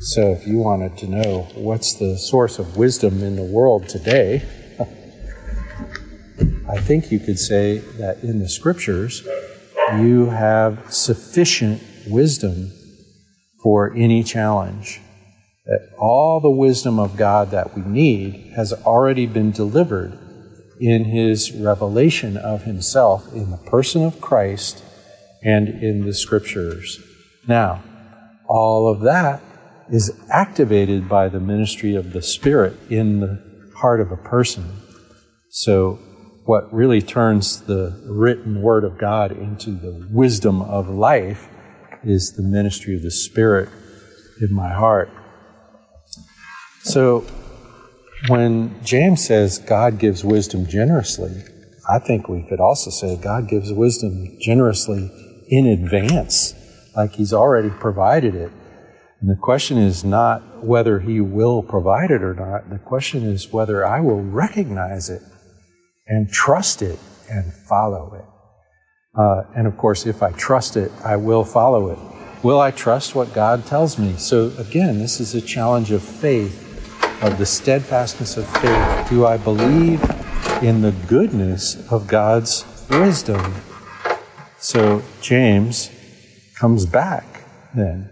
So, 0.00 0.32
if 0.32 0.46
you 0.46 0.58
wanted 0.58 0.96
to 0.98 1.08
know 1.08 1.48
what's 1.54 1.94
the 1.94 2.16
source 2.16 2.58
of 2.58 2.76
wisdom 2.76 3.22
in 3.22 3.36
the 3.36 3.44
world 3.44 3.88
today, 3.88 4.42
I 6.68 6.78
think 6.78 7.12
you 7.12 7.18
could 7.18 7.38
say 7.38 7.78
that 7.98 8.22
in 8.22 8.38
the 8.38 8.48
scriptures, 8.48 9.26
you 9.98 10.30
have 10.30 10.92
sufficient 10.92 11.82
wisdom 12.06 12.70
for 13.62 13.92
any 13.94 14.22
challenge. 14.22 15.00
That 15.66 15.90
all 15.98 16.40
the 16.40 16.50
wisdom 16.50 16.98
of 16.98 17.18
God 17.18 17.50
that 17.50 17.76
we 17.76 17.82
need 17.82 18.52
has 18.56 18.72
already 18.72 19.26
been 19.26 19.50
delivered 19.50 20.18
in 20.80 21.04
his 21.04 21.52
revelation 21.52 22.38
of 22.38 22.62
himself 22.62 23.30
in 23.34 23.50
the 23.50 23.58
person 23.58 24.02
of 24.02 24.20
Christ 24.20 24.82
and 25.42 25.68
in 25.68 26.04
the 26.04 26.14
scriptures. 26.14 27.02
Now, 27.46 27.82
all 28.46 28.88
of 28.88 29.00
that 29.00 29.42
is 29.90 30.12
activated 30.30 31.08
by 31.08 31.28
the 31.28 31.40
ministry 31.40 31.94
of 31.94 32.12
the 32.12 32.22
Spirit 32.22 32.76
in 32.90 33.20
the 33.20 33.72
heart 33.76 34.00
of 34.00 34.12
a 34.12 34.16
person. 34.16 34.64
So 35.50 35.98
what 36.44 36.72
really 36.72 37.00
turns 37.00 37.62
the 37.62 38.00
written 38.06 38.62
word 38.62 38.84
of 38.84 38.98
God 38.98 39.32
into 39.32 39.70
the 39.70 40.06
wisdom 40.10 40.62
of 40.62 40.88
life 40.88 41.48
is 42.04 42.32
the 42.32 42.42
ministry 42.42 42.94
of 42.94 43.02
the 43.02 43.10
Spirit 43.10 43.68
in 44.40 44.52
my 44.52 44.72
heart. 44.72 45.10
So 46.82 47.24
when 48.28 48.82
James 48.84 49.24
says 49.26 49.58
God 49.58 49.98
gives 49.98 50.24
wisdom 50.24 50.66
generously, 50.66 51.42
I 51.88 51.98
think 51.98 52.28
we 52.28 52.42
could 52.48 52.60
also 52.60 52.90
say 52.90 53.16
God 53.16 53.48
gives 53.48 53.72
wisdom 53.72 54.36
generously 54.40 55.10
in 55.50 55.66
advance, 55.66 56.54
like 56.96 57.12
He's 57.12 57.32
already 57.32 57.68
provided 57.68 58.34
it. 58.34 58.52
And 59.20 59.28
the 59.28 59.36
question 59.36 59.76
is 59.76 60.02
not 60.02 60.64
whether 60.64 61.00
He 61.00 61.20
will 61.20 61.62
provide 61.62 62.10
it 62.10 62.22
or 62.22 62.34
not. 62.34 62.70
The 62.70 62.78
question 62.78 63.24
is 63.24 63.52
whether 63.52 63.84
I 63.84 64.00
will 64.00 64.22
recognize 64.22 65.10
it 65.10 65.22
and 66.06 66.32
trust 66.32 66.80
it 66.80 66.98
and 67.28 67.52
follow 67.52 68.14
it. 68.14 68.24
Uh, 69.18 69.42
and 69.56 69.66
of 69.66 69.76
course, 69.76 70.06
if 70.06 70.22
I 70.22 70.30
trust 70.32 70.76
it, 70.76 70.90
I 71.04 71.16
will 71.16 71.44
follow 71.44 71.90
it. 71.90 71.98
Will 72.42 72.60
I 72.60 72.70
trust 72.70 73.14
what 73.14 73.34
God 73.34 73.66
tells 73.66 73.98
me? 73.98 74.14
So 74.16 74.52
again, 74.56 74.98
this 74.98 75.20
is 75.20 75.34
a 75.34 75.40
challenge 75.40 75.90
of 75.90 76.02
faith, 76.02 76.66
of 77.22 77.36
the 77.36 77.44
steadfastness 77.44 78.36
of 78.36 78.48
faith. 78.58 79.10
Do 79.10 79.26
I 79.26 79.36
believe 79.36 80.02
in 80.62 80.80
the 80.80 80.94
goodness 81.06 81.90
of 81.90 82.06
God's 82.06 82.64
wisdom? 82.88 83.54
So 84.60 85.02
James 85.22 85.90
comes 86.58 86.84
back 86.84 87.24
then 87.74 88.10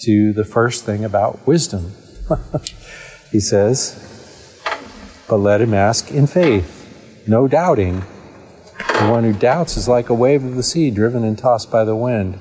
to 0.00 0.34
the 0.34 0.44
first 0.44 0.84
thing 0.84 1.04
about 1.04 1.46
wisdom. 1.46 1.92
he 3.32 3.40
says, 3.40 4.62
but 5.26 5.38
let 5.38 5.60
him 5.60 5.72
ask 5.72 6.10
in 6.10 6.26
faith 6.26 7.24
no 7.26 7.48
doubting. 7.48 8.04
The 8.78 9.08
one 9.10 9.24
who 9.24 9.32
doubts 9.32 9.76
is 9.76 9.88
like 9.88 10.10
a 10.10 10.14
wave 10.14 10.44
of 10.44 10.54
the 10.54 10.62
sea 10.62 10.90
driven 10.90 11.24
and 11.24 11.38
tossed 11.38 11.70
by 11.70 11.84
the 11.84 11.96
wind. 11.96 12.40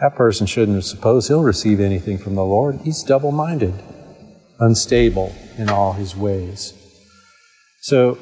That 0.00 0.14
person 0.14 0.46
shouldn't 0.46 0.84
suppose 0.84 1.28
he'll 1.28 1.42
receive 1.42 1.80
anything 1.80 2.18
from 2.18 2.34
the 2.34 2.44
Lord. 2.44 2.80
He's 2.82 3.02
double 3.02 3.30
minded, 3.30 3.74
unstable 4.58 5.34
in 5.56 5.68
all 5.68 5.92
his 5.92 6.16
ways. 6.16 6.74
So, 7.80 8.18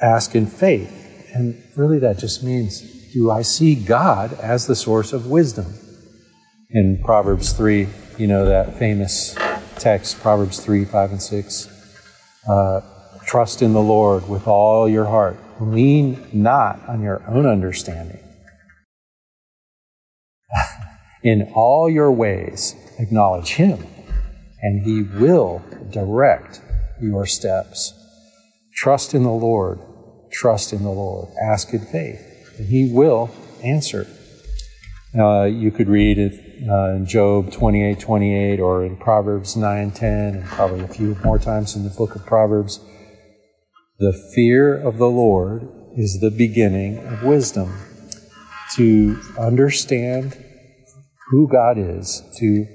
ask 0.00 0.34
in 0.34 0.46
faith. 0.46 1.05
And 1.36 1.62
really, 1.76 1.98
that 1.98 2.18
just 2.18 2.42
means 2.42 2.80
do 3.12 3.30
I 3.30 3.42
see 3.42 3.74
God 3.74 4.32
as 4.40 4.66
the 4.66 4.74
source 4.74 5.12
of 5.12 5.26
wisdom? 5.26 5.66
In 6.70 6.98
Proverbs 7.04 7.52
3, 7.52 7.86
you 8.16 8.26
know 8.26 8.46
that 8.46 8.78
famous 8.78 9.34
text, 9.76 10.18
Proverbs 10.20 10.60
3, 10.60 10.86
5, 10.86 11.10
and 11.10 11.22
6. 11.22 11.68
Uh, 12.48 12.80
Trust 13.26 13.60
in 13.60 13.74
the 13.74 13.82
Lord 13.82 14.28
with 14.30 14.46
all 14.46 14.88
your 14.88 15.04
heart. 15.04 15.36
Lean 15.60 16.26
not 16.32 16.88
on 16.88 17.02
your 17.02 17.22
own 17.28 17.44
understanding. 17.44 18.20
in 21.22 21.52
all 21.54 21.90
your 21.90 22.12
ways, 22.12 22.74
acknowledge 22.98 23.54
Him, 23.54 23.84
and 24.62 24.84
He 24.84 25.02
will 25.02 25.62
direct 25.90 26.62
your 27.02 27.26
steps. 27.26 27.92
Trust 28.74 29.12
in 29.12 29.24
the 29.24 29.30
Lord. 29.30 29.80
Trust 30.36 30.74
in 30.74 30.82
the 30.82 30.90
Lord. 30.90 31.30
Ask 31.42 31.72
in 31.72 31.80
faith, 31.80 32.20
and 32.58 32.68
He 32.68 32.92
will 32.92 33.30
answer. 33.64 34.06
Uh, 35.18 35.44
you 35.44 35.70
could 35.70 35.88
read 35.88 36.18
it 36.18 36.34
uh, 36.68 36.96
in 36.96 37.06
Job 37.06 37.50
28 37.50 37.98
28 37.98 38.60
or 38.60 38.84
in 38.84 38.98
Proverbs 38.98 39.56
9 39.56 39.90
10, 39.92 40.34
and 40.34 40.44
probably 40.44 40.80
a 40.80 40.88
few 40.88 41.16
more 41.24 41.38
times 41.38 41.74
in 41.74 41.84
the 41.84 41.90
book 41.90 42.14
of 42.14 42.26
Proverbs. 42.26 42.80
The 43.98 44.12
fear 44.34 44.76
of 44.76 44.98
the 44.98 45.08
Lord 45.08 45.70
is 45.96 46.20
the 46.20 46.30
beginning 46.30 46.98
of 46.98 47.22
wisdom. 47.22 47.74
To 48.74 49.18
understand 49.38 50.36
who 51.30 51.48
God 51.48 51.78
is, 51.78 52.22
to 52.40 52.66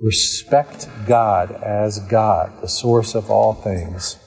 respect 0.00 0.88
God 1.08 1.50
as 1.50 1.98
God, 1.98 2.62
the 2.62 2.68
source 2.68 3.16
of 3.16 3.28
all 3.28 3.54
things, 3.54 4.18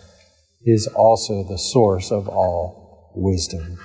is 0.65 0.87
also 0.87 1.43
the 1.43 1.57
source 1.57 2.11
of 2.11 2.27
all 2.27 3.13
wisdom. 3.15 3.77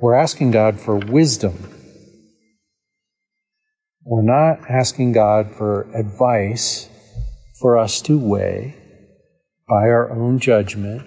We're 0.00 0.14
asking 0.14 0.52
God 0.52 0.80
for 0.80 0.96
wisdom. 0.96 1.68
We're 4.04 4.22
not 4.22 4.68
asking 4.70 5.12
God 5.12 5.54
for 5.54 5.82
advice 5.94 6.88
for 7.60 7.76
us 7.76 8.00
to 8.02 8.18
weigh 8.18 8.76
by 9.68 9.88
our 9.88 10.10
own 10.10 10.38
judgment. 10.38 11.06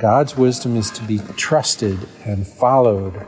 God's 0.00 0.36
wisdom 0.36 0.76
is 0.76 0.90
to 0.92 1.04
be 1.04 1.20
trusted 1.36 1.98
and 2.24 2.46
followed, 2.46 3.26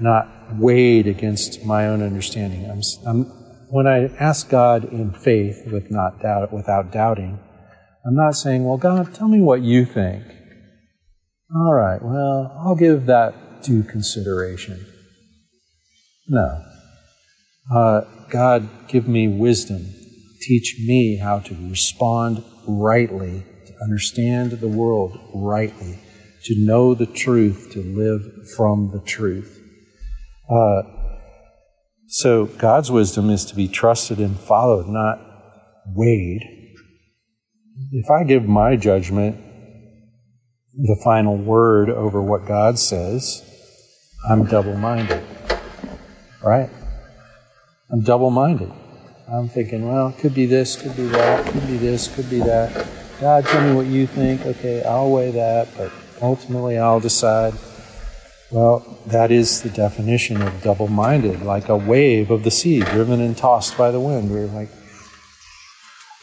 not 0.00 0.28
weighed 0.56 1.08
against 1.08 1.64
my 1.64 1.88
own 1.88 2.02
understanding. 2.02 2.70
I'm, 2.70 2.80
I'm, 3.06 3.24
when 3.70 3.88
I 3.88 4.14
ask 4.20 4.48
God 4.48 4.84
in 4.84 5.12
faith 5.12 5.62
with 5.66 5.90
not 5.90 6.20
doubt, 6.22 6.52
without 6.52 6.92
doubting, 6.92 7.40
I'm 8.06 8.14
not 8.14 8.32
saying, 8.32 8.64
well, 8.64 8.76
God, 8.76 9.14
tell 9.14 9.28
me 9.28 9.40
what 9.40 9.62
you 9.62 9.84
think. 9.84 10.24
All 11.54 11.72
right, 11.72 12.02
well, 12.02 12.54
I'll 12.58 12.74
give 12.74 13.06
that 13.06 13.62
due 13.62 13.82
consideration. 13.82 14.84
No. 16.28 16.62
Uh, 17.72 18.02
God, 18.30 18.68
give 18.88 19.08
me 19.08 19.28
wisdom. 19.28 19.86
Teach 20.40 20.76
me 20.86 21.16
how 21.16 21.38
to 21.40 21.54
respond 21.70 22.44
rightly, 22.66 23.44
to 23.66 23.72
understand 23.82 24.52
the 24.52 24.68
world 24.68 25.18
rightly, 25.34 25.98
to 26.44 26.54
know 26.58 26.94
the 26.94 27.06
truth, 27.06 27.70
to 27.72 27.82
live 27.82 28.20
from 28.56 28.90
the 28.92 29.00
truth. 29.00 29.60
Uh, 30.50 30.82
so 32.06 32.46
God's 32.46 32.90
wisdom 32.90 33.30
is 33.30 33.46
to 33.46 33.56
be 33.56 33.66
trusted 33.66 34.18
and 34.18 34.38
followed, 34.38 34.88
not 34.88 35.18
weighed. 35.94 36.53
If 37.90 38.10
I 38.10 38.22
give 38.24 38.44
my 38.44 38.76
judgment 38.76 39.36
the 40.76 41.00
final 41.02 41.36
word 41.36 41.90
over 41.90 42.22
what 42.22 42.46
God 42.46 42.78
says, 42.78 43.42
I'm 44.28 44.44
double 44.44 44.76
minded. 44.76 45.22
Right? 46.42 46.70
I'm 47.90 48.02
double 48.02 48.30
minded. 48.30 48.70
I'm 49.28 49.48
thinking, 49.48 49.88
well, 49.88 50.08
it 50.08 50.18
could 50.18 50.34
be 50.34 50.46
this, 50.46 50.76
could 50.76 50.96
be 50.96 51.06
that, 51.06 51.46
could 51.46 51.66
be 51.66 51.76
this, 51.76 52.14
could 52.14 52.28
be 52.30 52.38
that. 52.40 52.86
God, 53.20 53.44
tell 53.46 53.66
me 53.66 53.74
what 53.74 53.86
you 53.86 54.06
think. 54.06 54.44
Okay, 54.44 54.82
I'll 54.84 55.10
weigh 55.10 55.30
that, 55.32 55.68
but 55.76 55.90
ultimately 56.20 56.78
I'll 56.78 57.00
decide. 57.00 57.54
Well, 58.50 59.00
that 59.06 59.30
is 59.32 59.62
the 59.62 59.70
definition 59.70 60.42
of 60.42 60.62
double 60.62 60.88
minded, 60.88 61.42
like 61.42 61.68
a 61.68 61.76
wave 61.76 62.30
of 62.30 62.44
the 62.44 62.50
sea 62.50 62.80
driven 62.80 63.20
and 63.20 63.36
tossed 63.36 63.76
by 63.76 63.90
the 63.90 64.00
wind. 64.00 64.30
We're 64.30 64.46
like, 64.46 64.68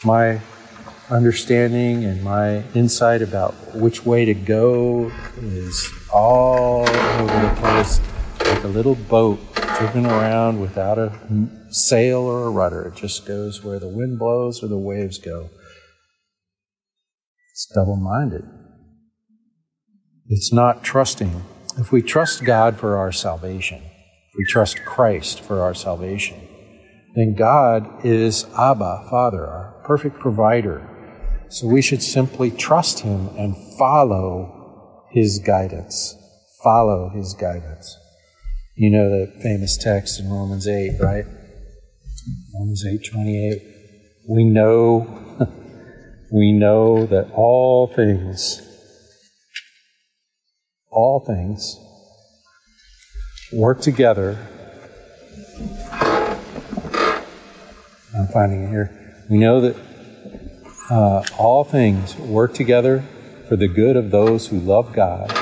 my 0.04 0.40
understanding 1.12 2.04
and 2.04 2.22
my 2.24 2.62
insight 2.74 3.22
about 3.22 3.54
which 3.74 4.04
way 4.04 4.24
to 4.24 4.34
go 4.34 5.12
is 5.40 5.88
all 6.12 6.88
over 6.88 7.46
the 7.46 7.54
place, 7.58 8.00
like 8.40 8.64
a 8.64 8.68
little 8.68 8.94
boat 8.94 9.38
driven 9.78 10.06
around 10.06 10.60
without 10.60 10.98
a 10.98 11.12
sail 11.70 12.20
or 12.20 12.46
a 12.46 12.50
rudder. 12.50 12.88
It 12.88 12.94
just 12.94 13.26
goes 13.26 13.62
where 13.62 13.78
the 13.78 13.88
wind 13.88 14.18
blows 14.18 14.62
or 14.62 14.68
the 14.68 14.78
waves 14.78 15.18
go. 15.18 15.50
It's 17.52 17.66
double 17.74 17.96
minded. 17.96 18.44
It's 20.28 20.52
not 20.52 20.82
trusting 20.82 21.42
if 21.78 21.90
we 21.90 22.02
trust 22.02 22.44
God 22.44 22.78
for 22.78 22.96
our 22.98 23.12
salvation, 23.12 23.78
if 23.78 24.34
we 24.36 24.44
trust 24.44 24.84
Christ 24.84 25.40
for 25.40 25.62
our 25.62 25.74
salvation, 25.74 26.48
then 27.14 27.34
God 27.34 28.04
is 28.04 28.44
Abba, 28.58 29.06
Father, 29.08 29.46
our 29.46 29.82
perfect 29.84 30.18
provider. 30.18 30.86
So 31.52 31.66
we 31.66 31.82
should 31.82 32.02
simply 32.02 32.50
trust 32.50 33.00
Him 33.00 33.28
and 33.36 33.54
follow 33.78 35.04
His 35.10 35.38
guidance. 35.38 36.16
Follow 36.64 37.10
His 37.10 37.34
guidance. 37.34 37.94
You 38.74 38.88
know 38.88 39.10
the 39.10 39.30
famous 39.42 39.76
text 39.76 40.18
in 40.18 40.30
Romans 40.30 40.66
8, 40.66 40.98
right? 40.98 41.26
Romans 42.54 42.86
8 42.86 43.04
28. 43.04 43.62
We 44.30 44.44
know, 44.44 45.46
we 46.32 46.52
know 46.52 47.04
that 47.04 47.30
all 47.34 47.86
things 47.86 48.62
all 50.90 51.20
things 51.20 51.78
work 53.52 53.82
together. 53.82 54.38
I'm 58.14 58.28
finding 58.32 58.64
it 58.64 58.70
here. 58.70 59.24
We 59.28 59.36
know 59.36 59.60
that 59.60 59.91
uh, 60.90 61.22
all 61.38 61.64
things 61.64 62.16
work 62.16 62.54
together 62.54 63.04
for 63.48 63.56
the 63.56 63.68
good 63.68 63.96
of 63.96 64.10
those 64.10 64.48
who 64.48 64.58
love 64.58 64.92
God, 64.92 65.32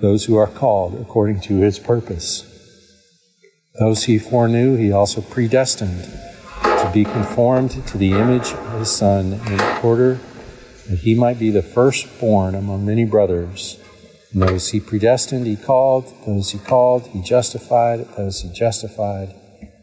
those 0.00 0.24
who 0.24 0.36
are 0.36 0.46
called 0.46 1.00
according 1.00 1.40
to 1.42 1.58
his 1.58 1.78
purpose. 1.78 2.50
Those 3.78 4.04
he 4.04 4.18
foreknew, 4.18 4.76
he 4.76 4.92
also 4.92 5.20
predestined 5.20 6.04
to 6.62 6.90
be 6.92 7.04
conformed 7.04 7.70
to 7.86 7.98
the 7.98 8.12
image 8.12 8.52
of 8.52 8.78
his 8.78 8.90
Son 8.90 9.32
in 9.32 9.60
order 9.82 10.20
that 10.88 10.98
he 11.00 11.14
might 11.14 11.38
be 11.38 11.50
the 11.50 11.62
firstborn 11.62 12.54
among 12.54 12.86
many 12.86 13.04
brothers. 13.04 13.80
And 14.32 14.42
those 14.42 14.70
he 14.70 14.80
predestined, 14.80 15.46
he 15.46 15.56
called. 15.56 16.12
Those 16.26 16.50
he 16.50 16.58
called, 16.58 17.06
he 17.08 17.22
justified. 17.22 18.06
Those 18.16 18.40
he 18.40 18.52
justified, 18.52 19.34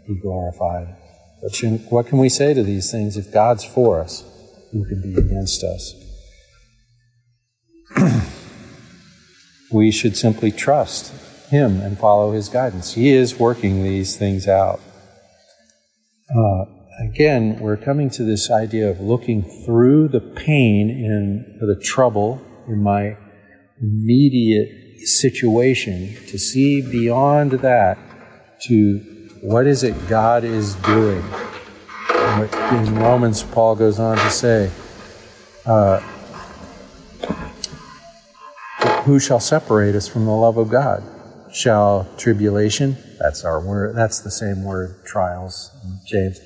he 0.06 0.16
glorified. 0.16 0.96
But 1.42 1.58
what 1.90 2.08
can 2.08 2.20
we 2.20 2.30
say 2.30 2.54
to 2.54 2.64
these 2.64 2.92
things? 2.92 3.18
If 3.18 3.32
God's 3.32 3.64
for 3.64 4.00
us, 4.00 4.24
who 4.72 4.86
can 4.86 5.02
be 5.02 5.16
against 5.16 5.64
us? 5.64 5.96
we 9.72 9.92
should 9.92 10.16
simply 10.18 10.52
trust 10.52 11.14
him 11.50 11.82
and 11.82 11.98
follow 12.00 12.32
his 12.32 12.50
guidance. 12.50 12.94
He 12.94 13.10
is 13.10 13.38
working 13.38 13.84
these 13.84 14.18
things 14.18 14.48
out. 14.48 14.80
Uh, 16.34 16.66
again, 17.10 17.60
we're 17.60 17.78
coming 17.78 18.10
to 18.12 18.24
this 18.24 18.50
idea 18.50 18.90
of 18.90 19.02
looking 19.02 19.44
through 19.66 20.08
the 20.08 20.22
pain 20.22 20.90
and 20.90 21.60
the 21.60 21.80
trouble 21.84 22.42
in 22.68 22.82
my 22.82 23.18
immediate 23.82 24.70
situation, 25.08 26.16
to 26.28 26.38
see 26.38 26.82
beyond 26.82 27.52
that 27.52 27.98
to 28.62 29.00
what 29.42 29.66
is 29.66 29.84
it 29.84 30.08
God 30.08 30.44
is 30.44 30.76
doing. 30.76 31.24
In 32.32 32.96
Romans, 32.96 33.44
Paul 33.44 33.76
goes 33.76 34.00
on 34.00 34.18
to 34.18 34.30
say, 34.30 34.72
uh, 35.66 36.00
Who 39.04 39.20
shall 39.20 39.42
separate 39.42 39.96
us 39.96 40.08
from 40.08 40.26
the 40.26 40.32
love 40.32 40.58
of 40.58 40.70
God? 40.70 41.04
Shall 41.52 42.08
tribulation, 42.18 42.96
that's 43.20 43.44
our 43.44 43.60
word, 43.60 43.98
that's 43.98 44.22
the 44.22 44.32
same 44.32 44.64
word, 44.64 45.04
trials, 45.06 45.72
James, 46.08 46.40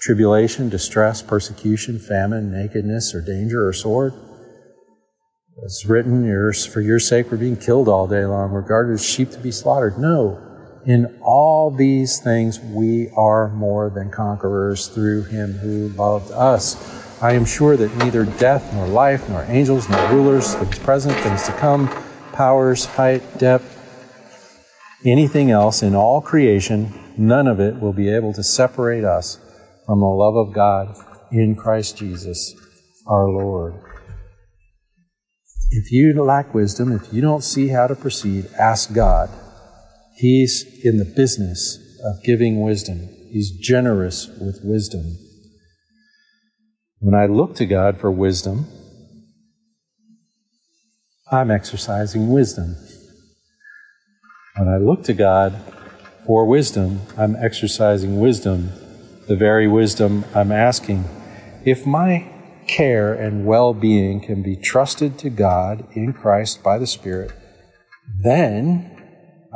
tribulation, 0.00 0.70
distress, 0.70 1.20
persecution, 1.20 1.98
famine, 1.98 2.50
nakedness, 2.50 3.14
or 3.14 3.20
danger, 3.20 3.68
or 3.68 3.74
sword? 3.74 4.14
It's 5.64 5.84
written, 5.84 6.24
for 6.54 6.80
your 6.80 6.98
sake 6.98 7.30
we're 7.30 7.36
being 7.36 7.56
killed 7.56 7.88
all 7.88 8.06
day 8.06 8.24
long, 8.24 8.52
regarded 8.52 8.94
as 8.94 9.04
sheep 9.04 9.30
to 9.32 9.38
be 9.38 9.52
slaughtered. 9.52 9.98
No. 9.98 10.40
In 10.86 11.18
all 11.20 11.72
these 11.72 12.20
things 12.20 12.60
we 12.60 13.10
are 13.16 13.48
more 13.48 13.90
than 13.90 14.08
conquerors 14.08 14.86
through 14.86 15.24
him 15.24 15.52
who 15.54 15.88
loved 15.88 16.30
us. 16.30 16.76
I 17.20 17.32
am 17.32 17.44
sure 17.44 17.76
that 17.76 17.96
neither 17.96 18.24
death, 18.24 18.72
nor 18.72 18.86
life, 18.86 19.28
nor 19.28 19.44
angels, 19.48 19.88
nor 19.88 20.08
rulers, 20.10 20.54
things 20.54 20.78
present, 20.78 21.16
things 21.16 21.44
to 21.46 21.52
come, 21.52 21.88
powers, 22.32 22.84
height, 22.84 23.38
depth, 23.38 23.72
anything 25.04 25.50
else 25.50 25.82
in 25.82 25.96
all 25.96 26.20
creation, 26.20 26.92
none 27.16 27.48
of 27.48 27.58
it 27.58 27.80
will 27.80 27.92
be 27.92 28.08
able 28.08 28.32
to 28.34 28.44
separate 28.44 29.02
us 29.02 29.38
from 29.86 29.98
the 29.98 30.06
love 30.06 30.36
of 30.36 30.54
God 30.54 30.94
in 31.32 31.56
Christ 31.56 31.96
Jesus 31.96 32.54
our 33.08 33.28
Lord. 33.28 33.74
If 35.70 35.90
you 35.90 36.22
lack 36.22 36.54
wisdom, 36.54 36.92
if 36.92 37.12
you 37.12 37.22
don't 37.22 37.42
see 37.42 37.68
how 37.68 37.88
to 37.88 37.96
proceed, 37.96 38.46
ask 38.56 38.92
God. 38.92 39.30
He's 40.16 40.64
in 40.82 40.96
the 40.96 41.04
business 41.04 41.78
of 42.02 42.22
giving 42.24 42.62
wisdom. 42.62 43.08
He's 43.30 43.50
generous 43.50 44.28
with 44.40 44.60
wisdom. 44.64 45.18
When 47.00 47.14
I 47.14 47.26
look 47.26 47.54
to 47.56 47.66
God 47.66 48.00
for 48.00 48.10
wisdom, 48.10 48.66
I'm 51.30 51.50
exercising 51.50 52.30
wisdom. 52.30 52.76
When 54.56 54.68
I 54.68 54.78
look 54.78 55.04
to 55.04 55.12
God 55.12 55.54
for 56.24 56.46
wisdom, 56.46 57.02
I'm 57.18 57.36
exercising 57.36 58.18
wisdom, 58.18 58.70
the 59.28 59.36
very 59.36 59.68
wisdom 59.68 60.24
I'm 60.34 60.50
asking. 60.50 61.04
If 61.66 61.84
my 61.84 62.32
care 62.66 63.12
and 63.12 63.44
well 63.44 63.74
being 63.74 64.20
can 64.20 64.42
be 64.42 64.56
trusted 64.56 65.18
to 65.18 65.30
God 65.30 65.86
in 65.92 66.14
Christ 66.14 66.62
by 66.62 66.78
the 66.78 66.86
Spirit, 66.86 67.32
then 68.18 68.95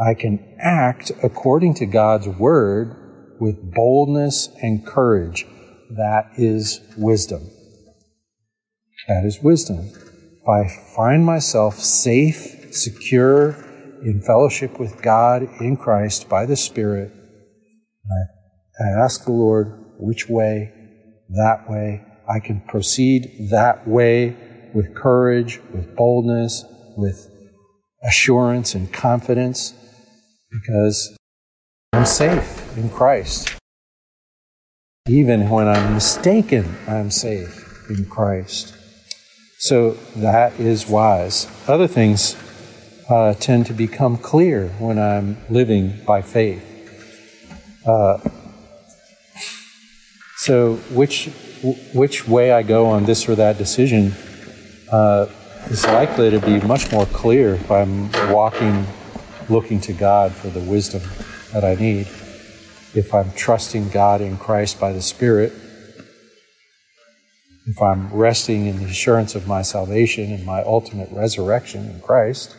I 0.01 0.15
can 0.15 0.57
act 0.59 1.13
according 1.23 1.75
to 1.75 1.87
God's 1.87 2.27
word 2.27 2.97
with 3.39 3.75
boldness 3.75 4.49
and 4.63 4.87
courage. 4.87 5.47
That 5.91 6.31
is 6.39 6.81
wisdom. 6.97 7.51
That 9.09 9.25
is 9.27 9.43
wisdom. 9.43 9.91
if 9.91 10.49
I 10.49 10.69
find 10.97 11.27
myself 11.27 11.79
safe, 11.79 12.75
secure 12.75 13.51
in 14.03 14.23
fellowship 14.23 14.79
with 14.79 15.03
God 15.03 15.43
in 15.61 15.77
Christ 15.77 16.29
by 16.31 16.47
the 16.47 16.57
Spirit, 16.57 17.13
I, 18.11 18.85
I 18.85 19.05
ask 19.05 19.25
the 19.25 19.33
Lord 19.33 19.85
which 19.99 20.29
way, 20.31 20.73
that 21.29 21.69
way. 21.69 22.07
I 22.27 22.41
can 22.41 22.63
proceed 22.63 23.51
that 23.51 23.87
way 23.87 24.37
with 24.73 24.95
courage, 24.95 25.61
with 25.75 25.95
boldness, 25.95 26.65
with 26.97 27.29
assurance 28.03 28.75
and 28.75 28.91
confidence 28.91 29.75
because 30.51 31.17
I'm 31.93 32.05
safe 32.05 32.77
in 32.77 32.89
Christ. 32.91 33.57
Even 35.09 35.49
when 35.49 35.69
I'm 35.69 35.95
mistaken, 35.95 36.77
I'm 36.87 37.11
safe 37.11 37.89
in 37.91 38.05
Christ. 38.07 38.75
So 39.59 39.93
that 40.17 40.59
is 40.59 40.89
wise. 40.89 41.47
Other 41.69 41.87
things 41.87 42.37
uh, 43.09 43.35
tend 43.35 43.67
to 43.67 43.73
become 43.73 44.17
clear 44.17 44.69
when 44.79 44.99
I'm 44.99 45.37
living 45.51 46.01
by 46.07 46.23
faith. 46.23 46.67
Uh, 47.85 48.19
so, 50.37 50.77
which 50.95 51.29
which 51.93 52.27
way 52.27 52.53
I 52.53 52.63
go 52.63 52.87
on 52.87 53.05
this 53.05 53.29
or 53.29 53.35
that 53.35 53.59
decision 53.59 54.15
uh, 54.91 55.27
is 55.67 55.85
likely 55.85 56.31
to 56.31 56.41
be 56.41 56.61
much 56.61 56.91
more 56.91 57.05
clear 57.07 57.57
if 57.57 57.71
I'm 57.71 58.11
walking, 58.33 58.87
looking 59.51 59.81
to 59.83 59.93
God 59.93 60.33
for 60.33 60.49
the 60.49 60.61
wisdom 60.61 61.03
that 61.53 61.65
I 61.65 61.75
need. 61.75 62.07
If 62.95 63.15
I'm 63.15 63.33
trusting 63.33 63.91
God 63.91 64.21
in 64.21 64.37
Christ 64.37 64.81
by 64.81 64.93
the 64.93 65.03
Spirit, 65.03 65.53
if 67.67 67.81
I'm 67.81 68.13
resting 68.13 68.67
in 68.67 68.79
the 68.79 68.87
assurance 68.87 69.35
of 69.35 69.47
my 69.47 69.63
salvation 69.63 70.33
and 70.33 70.45
my 70.45 70.63
ultimate 70.63 71.09
resurrection 71.13 71.89
in 71.89 72.01
Christ, 72.01 72.57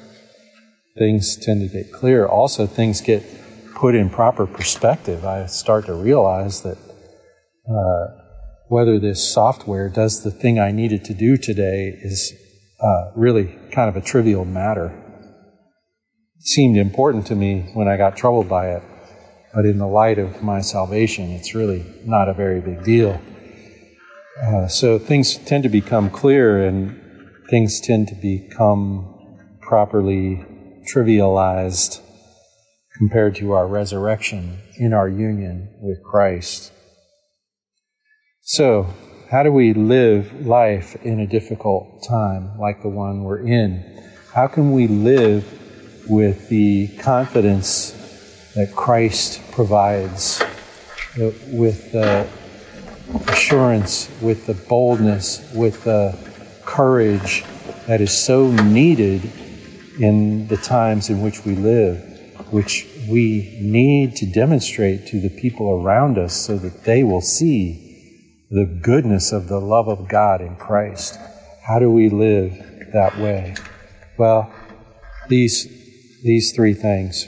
things 0.98 1.36
tend 1.36 1.62
to 1.62 1.68
get 1.68 1.92
clear. 1.92 2.26
Also, 2.26 2.66
things 2.68 3.02
get 3.02 3.24
put 3.76 3.96
in 3.96 4.10
proper 4.10 4.46
perspective. 4.46 5.26
I 5.26 5.48
start 5.48 5.88
to 5.88 5.94
realize 5.94 6.62
that 6.62 6.78
uh, 7.70 8.22
whether 8.68 9.00
this 9.00 9.34
software 9.34 9.90
does 9.90 10.24
the 10.24 10.32
thing 10.32 10.60
I 10.60 10.72
needed 10.72 11.04
to 11.06 11.14
do 11.14 11.36
today 11.36 11.98
is 12.02 12.34
uh, 12.82 13.12
really 13.16 13.56
kind 13.72 13.90
of 13.90 13.96
a 13.96 14.02
trivial 14.02 14.46
matter. 14.46 14.98
Seemed 16.44 16.76
important 16.76 17.28
to 17.28 17.36
me 17.36 17.70
when 17.76 17.88
I 17.88 17.98
got 17.98 18.18
troubled 18.18 18.50
by 18.50 18.72
it, 18.72 18.84
but 19.54 19.64
in 19.64 19.78
the 19.78 19.86
light 19.86 20.18
of 20.18 20.42
my 20.42 20.62
salvation, 20.62 21.30
it's 21.30 21.54
really 21.54 21.86
not 22.04 22.30
a 22.30 22.34
very 22.34 22.60
big 22.60 22.84
deal. 22.84 23.22
Uh, 24.42 24.68
so 24.68 24.98
things 24.98 25.38
tend 25.38 25.62
to 25.64 25.70
become 25.70 26.10
clear 26.10 26.66
and 26.66 27.00
things 27.52 27.80
tend 27.80 28.08
to 28.08 28.16
become 28.16 29.38
properly 29.62 30.44
trivialized 30.92 32.02
compared 32.98 33.36
to 33.36 33.52
our 33.52 33.68
resurrection 33.68 34.60
in 34.78 34.94
our 34.94 35.08
union 35.08 35.70
with 35.80 36.04
Christ. 36.04 36.72
So, 38.42 38.92
how 39.30 39.44
do 39.44 39.52
we 39.52 39.74
live 39.74 40.46
life 40.46 40.96
in 41.04 41.20
a 41.20 41.28
difficult 41.28 42.04
time 42.04 42.58
like 42.58 42.82
the 42.82 42.90
one 42.90 43.24
we're 43.24 43.46
in? 43.46 44.04
How 44.34 44.48
can 44.48 44.72
we 44.72 44.88
live 44.88 45.61
with 46.12 46.50
the 46.50 46.90
confidence 46.98 48.52
that 48.54 48.76
Christ 48.76 49.42
provides, 49.54 50.42
uh, 50.42 51.32
with 51.48 51.94
the 51.94 52.28
assurance, 53.28 54.10
with 54.22 54.46
the 54.46 54.54
boldness, 54.54 55.50
with 55.54 55.86
the 55.86 56.18
courage 56.66 57.46
that 57.88 58.02
is 58.02 58.12
so 58.12 58.52
needed 58.52 59.32
in 60.02 60.50
the 60.50 60.58
times 60.58 61.10
in 61.10 61.22
which 61.22 61.46
we 61.46 61.56
live, 61.56 61.98
which 62.52 62.90
we 63.08 63.58
need 63.62 64.18
to 64.18 64.26
demonstrate 64.26 65.08
to 65.08 65.22
the 65.22 65.30
people 65.30 65.82
around 65.82 66.18
us 66.18 66.36
so 66.36 66.58
that 66.58 66.84
they 66.84 67.06
will 67.06 67.22
see 67.22 68.46
the 68.52 68.66
goodness 68.66 69.32
of 69.32 69.48
the 69.48 69.62
love 69.62 69.88
of 69.88 70.10
God 70.10 70.42
in 70.42 70.58
Christ. 70.58 71.18
How 71.64 71.80
do 71.80 71.90
we 71.90 72.10
live 72.10 72.90
that 72.92 73.18
way? 73.18 73.56
Well, 74.18 74.54
these, 75.30 75.81
these 76.22 76.54
three 76.54 76.74
things 76.74 77.28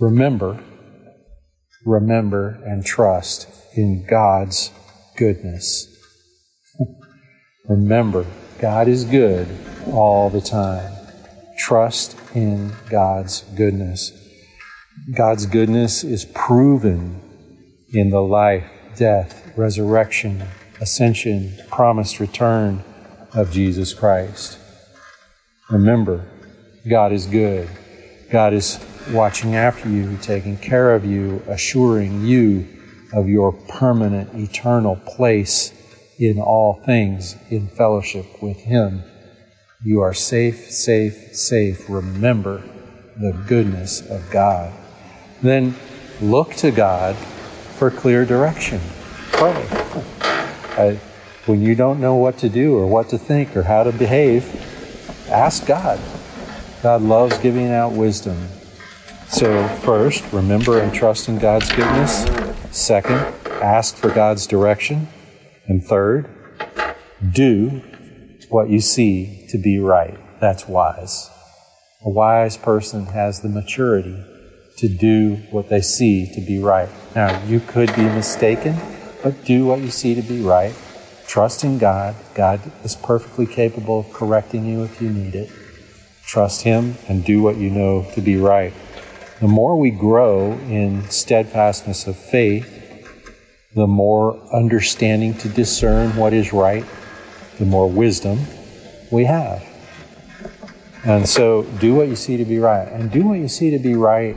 remember, 0.00 0.62
remember, 1.84 2.60
and 2.64 2.84
trust 2.84 3.48
in 3.76 4.04
God's 4.06 4.70
goodness. 5.16 5.86
remember, 7.68 8.26
God 8.58 8.88
is 8.88 9.04
good 9.04 9.46
all 9.92 10.28
the 10.28 10.40
time. 10.40 10.92
Trust 11.58 12.16
in 12.34 12.72
God's 12.90 13.42
goodness. 13.56 14.12
God's 15.14 15.46
goodness 15.46 16.02
is 16.04 16.24
proven 16.24 17.20
in 17.92 18.10
the 18.10 18.22
life, 18.22 18.64
death, 18.96 19.56
resurrection, 19.56 20.42
ascension, 20.80 21.52
promised 21.68 22.18
return 22.18 22.82
of 23.34 23.52
Jesus 23.52 23.94
Christ. 23.94 24.58
Remember, 25.70 26.26
God 26.88 27.12
is 27.12 27.26
good. 27.26 27.68
God 28.32 28.54
is 28.54 28.82
watching 29.10 29.56
after 29.56 29.90
you, 29.90 30.16
taking 30.22 30.56
care 30.56 30.94
of 30.94 31.04
you, 31.04 31.42
assuring 31.48 32.24
you 32.24 32.66
of 33.12 33.28
your 33.28 33.52
permanent, 33.52 34.34
eternal 34.34 34.96
place 34.96 35.70
in 36.18 36.40
all 36.40 36.80
things 36.86 37.36
in 37.50 37.68
fellowship 37.68 38.42
with 38.42 38.56
Him. 38.56 39.02
You 39.84 40.00
are 40.00 40.14
safe, 40.14 40.70
safe, 40.70 41.36
safe. 41.36 41.90
Remember 41.90 42.62
the 43.20 43.32
goodness 43.46 44.00
of 44.08 44.30
God. 44.30 44.72
Then 45.42 45.74
look 46.22 46.54
to 46.54 46.70
God 46.70 47.16
for 47.76 47.90
clear 47.90 48.24
direction. 48.24 48.80
Pray. 49.32 49.66
I, 50.78 50.98
when 51.44 51.60
you 51.60 51.74
don't 51.74 52.00
know 52.00 52.14
what 52.14 52.38
to 52.38 52.48
do 52.48 52.76
or 52.78 52.86
what 52.86 53.10
to 53.10 53.18
think 53.18 53.54
or 53.58 53.64
how 53.64 53.82
to 53.82 53.92
behave, 53.92 54.46
ask 55.28 55.66
God. 55.66 56.00
God 56.82 57.02
loves 57.02 57.38
giving 57.38 57.68
out 57.68 57.92
wisdom. 57.92 58.48
So, 59.28 59.66
first, 59.82 60.24
remember 60.32 60.80
and 60.80 60.92
trust 60.92 61.28
in 61.28 61.38
God's 61.38 61.70
goodness. 61.70 62.24
Second, 62.70 63.20
ask 63.62 63.96
for 63.96 64.10
God's 64.10 64.46
direction. 64.46 65.08
And 65.66 65.82
third, 65.82 66.28
do 67.32 67.82
what 68.48 68.68
you 68.68 68.80
see 68.80 69.46
to 69.50 69.58
be 69.58 69.78
right. 69.78 70.18
That's 70.40 70.68
wise. 70.68 71.30
A 72.04 72.10
wise 72.10 72.56
person 72.56 73.06
has 73.06 73.40
the 73.40 73.48
maturity 73.48 74.22
to 74.78 74.88
do 74.88 75.36
what 75.50 75.68
they 75.68 75.80
see 75.80 76.32
to 76.34 76.40
be 76.40 76.58
right. 76.58 76.88
Now, 77.14 77.42
you 77.44 77.60
could 77.60 77.94
be 77.94 78.02
mistaken 78.02 78.76
but 79.22 79.44
do 79.44 79.66
what 79.66 79.80
you 79.80 79.90
see 79.90 80.14
to 80.14 80.22
be 80.22 80.40
right. 80.40 80.74
Trust 81.26 81.64
in 81.64 81.78
God. 81.78 82.16
God 82.34 82.60
is 82.84 82.96
perfectly 82.96 83.46
capable 83.46 84.00
of 84.00 84.12
correcting 84.12 84.66
you 84.66 84.82
if 84.82 85.00
you 85.00 85.10
need 85.10 85.34
it. 85.34 85.50
Trust 86.26 86.62
Him 86.62 86.96
and 87.08 87.24
do 87.24 87.42
what 87.42 87.56
you 87.56 87.70
know 87.70 88.06
to 88.14 88.20
be 88.20 88.36
right. 88.36 88.72
The 89.40 89.48
more 89.48 89.76
we 89.76 89.90
grow 89.90 90.52
in 90.68 91.08
steadfastness 91.10 92.06
of 92.06 92.16
faith, 92.16 92.78
the 93.74 93.86
more 93.86 94.36
understanding 94.52 95.34
to 95.38 95.48
discern 95.48 96.16
what 96.16 96.32
is 96.32 96.52
right, 96.52 96.84
the 97.58 97.64
more 97.66 97.88
wisdom 97.88 98.38
we 99.10 99.24
have. 99.24 99.66
And 101.04 101.28
so 101.28 101.64
do 101.80 101.94
what 101.94 102.08
you 102.08 102.16
see 102.16 102.36
to 102.36 102.44
be 102.44 102.58
right. 102.58 102.86
And 102.86 103.10
do 103.10 103.26
what 103.26 103.38
you 103.38 103.48
see 103.48 103.70
to 103.70 103.78
be 103.78 103.94
right 103.94 104.36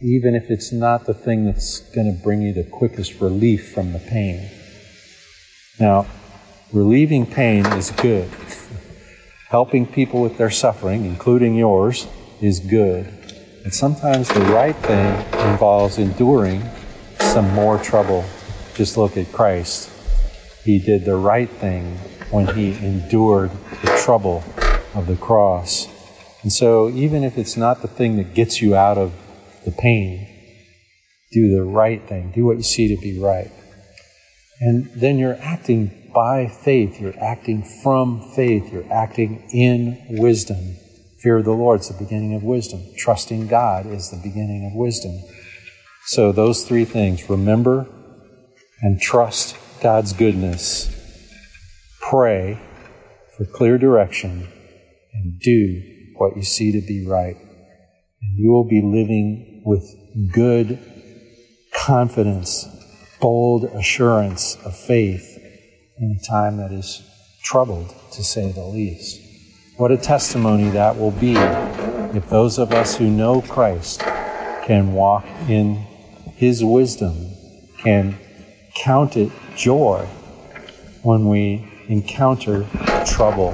even 0.00 0.34
if 0.34 0.50
it's 0.50 0.72
not 0.72 1.04
the 1.04 1.14
thing 1.14 1.44
that's 1.44 1.80
going 1.94 2.06
to 2.06 2.22
bring 2.22 2.40
you 2.40 2.52
the 2.54 2.64
quickest 2.64 3.20
relief 3.20 3.72
from 3.72 3.92
the 3.92 3.98
pain. 3.98 4.50
Now, 5.78 6.06
relieving 6.72 7.26
pain 7.26 7.66
is 7.66 7.90
good. 7.90 8.30
Helping 9.50 9.84
people 9.84 10.22
with 10.22 10.38
their 10.38 10.50
suffering, 10.50 11.04
including 11.04 11.56
yours, 11.56 12.06
is 12.40 12.60
good. 12.60 13.06
And 13.64 13.74
sometimes 13.74 14.28
the 14.28 14.40
right 14.42 14.76
thing 14.76 15.12
involves 15.50 15.98
enduring 15.98 16.62
some 17.18 17.52
more 17.52 17.76
trouble. 17.78 18.24
Just 18.74 18.96
look 18.96 19.16
at 19.16 19.32
Christ. 19.32 19.90
He 20.64 20.78
did 20.78 21.04
the 21.04 21.16
right 21.16 21.50
thing 21.50 21.96
when 22.30 22.46
he 22.54 22.74
endured 22.74 23.50
the 23.82 24.00
trouble 24.04 24.44
of 24.94 25.08
the 25.08 25.16
cross. 25.16 25.88
And 26.42 26.52
so, 26.52 26.88
even 26.88 27.24
if 27.24 27.36
it's 27.36 27.56
not 27.56 27.82
the 27.82 27.88
thing 27.88 28.16
that 28.18 28.34
gets 28.34 28.62
you 28.62 28.76
out 28.76 28.98
of 28.98 29.12
the 29.64 29.72
pain. 29.72 30.28
Do 31.32 31.54
the 31.54 31.64
right 31.64 32.02
thing. 32.08 32.32
Do 32.32 32.44
what 32.46 32.56
you 32.56 32.62
see 32.62 32.94
to 32.94 33.00
be 33.00 33.18
right. 33.18 33.50
And 34.60 34.90
then 34.94 35.18
you're 35.18 35.38
acting 35.40 36.10
by 36.14 36.46
faith. 36.48 37.00
You're 37.00 37.18
acting 37.18 37.64
from 37.82 38.20
faith. 38.34 38.72
You're 38.72 38.92
acting 38.92 39.48
in 39.52 39.98
wisdom. 40.10 40.76
Fear 41.20 41.38
of 41.38 41.44
the 41.44 41.52
Lord 41.52 41.80
is 41.80 41.88
the 41.88 42.02
beginning 42.02 42.34
of 42.34 42.42
wisdom. 42.42 42.82
Trusting 42.96 43.46
God 43.48 43.86
is 43.86 44.10
the 44.10 44.16
beginning 44.16 44.66
of 44.66 44.74
wisdom. 44.74 45.18
So, 46.06 46.32
those 46.32 46.64
three 46.64 46.84
things 46.84 47.28
remember 47.28 47.86
and 48.80 49.00
trust 49.00 49.56
God's 49.82 50.12
goodness. 50.12 50.96
Pray 52.00 52.58
for 53.36 53.44
clear 53.44 53.78
direction 53.78 54.48
and 55.12 55.38
do 55.40 55.82
what 56.16 56.36
you 56.36 56.42
see 56.42 56.72
to 56.72 56.80
be 56.86 57.06
right. 57.06 57.36
And 57.36 58.38
you 58.38 58.50
will 58.50 58.68
be 58.68 58.82
living 58.82 59.62
with 59.64 59.84
good 60.32 60.78
confidence, 61.74 62.66
bold 63.20 63.64
assurance 63.64 64.56
of 64.64 64.76
faith 64.76 65.38
in 65.98 66.18
a 66.20 66.24
time 66.26 66.56
that 66.56 66.72
is 66.72 67.02
troubled, 67.42 67.94
to 68.12 68.24
say 68.24 68.50
the 68.50 68.64
least. 68.64 69.20
What 69.76 69.92
a 69.92 69.96
testimony 69.96 70.70
that 70.70 70.98
will 70.98 71.10
be 71.10 71.34
if 72.16 72.28
those 72.28 72.58
of 72.58 72.72
us 72.72 72.96
who 72.96 73.08
know 73.08 73.42
Christ 73.42 74.00
can 74.64 74.92
walk 74.92 75.24
in 75.48 75.76
His 76.36 76.64
wisdom, 76.64 77.30
can 77.78 78.18
count 78.74 79.16
it 79.16 79.30
joy 79.56 80.06
when 81.02 81.28
we 81.28 81.68
encounter 81.88 82.66
trouble, 83.06 83.52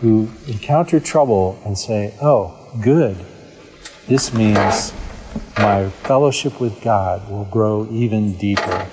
who 0.00 0.28
encounter 0.46 1.00
trouble 1.00 1.60
and 1.64 1.76
say, 1.76 2.14
Oh, 2.20 2.56
good. 2.82 3.16
This 4.06 4.32
means 4.32 4.92
my 5.58 5.88
fellowship 5.88 6.60
with 6.60 6.82
God 6.82 7.28
will 7.30 7.44
grow 7.44 7.86
even 7.90 8.36
deeper. 8.36 8.88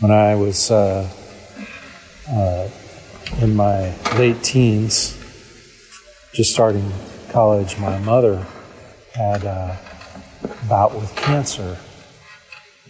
When 0.00 0.10
I 0.10 0.34
was 0.34 0.70
uh, 0.70 1.08
uh, 2.28 2.68
in 3.40 3.56
my 3.56 3.94
late 4.16 4.42
teens, 4.42 5.18
just 6.32 6.52
starting 6.52 6.92
college, 7.30 7.78
my 7.78 7.98
mother 7.98 8.46
had 9.14 9.44
a 9.44 9.78
bout 10.68 10.94
with 10.94 11.14
cancer. 11.16 11.78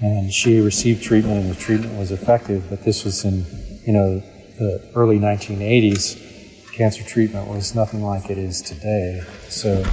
And 0.01 0.33
she 0.33 0.61
received 0.61 1.03
treatment, 1.03 1.41
and 1.41 1.51
the 1.51 1.55
treatment 1.55 1.97
was 1.99 2.11
effective. 2.11 2.69
But 2.69 2.85
this 2.85 3.05
was 3.05 3.25
in, 3.25 3.45
you 3.87 3.93
know, 3.93 4.23
the 4.59 4.91
early 4.95 5.19
1980s. 5.19 6.73
Cancer 6.73 7.05
treatment 7.05 7.49
was 7.49 7.75
nothing 7.75 8.03
like 8.03 8.29
it 8.31 8.39
is 8.39 8.61
today. 8.61 9.23
So 9.49 9.85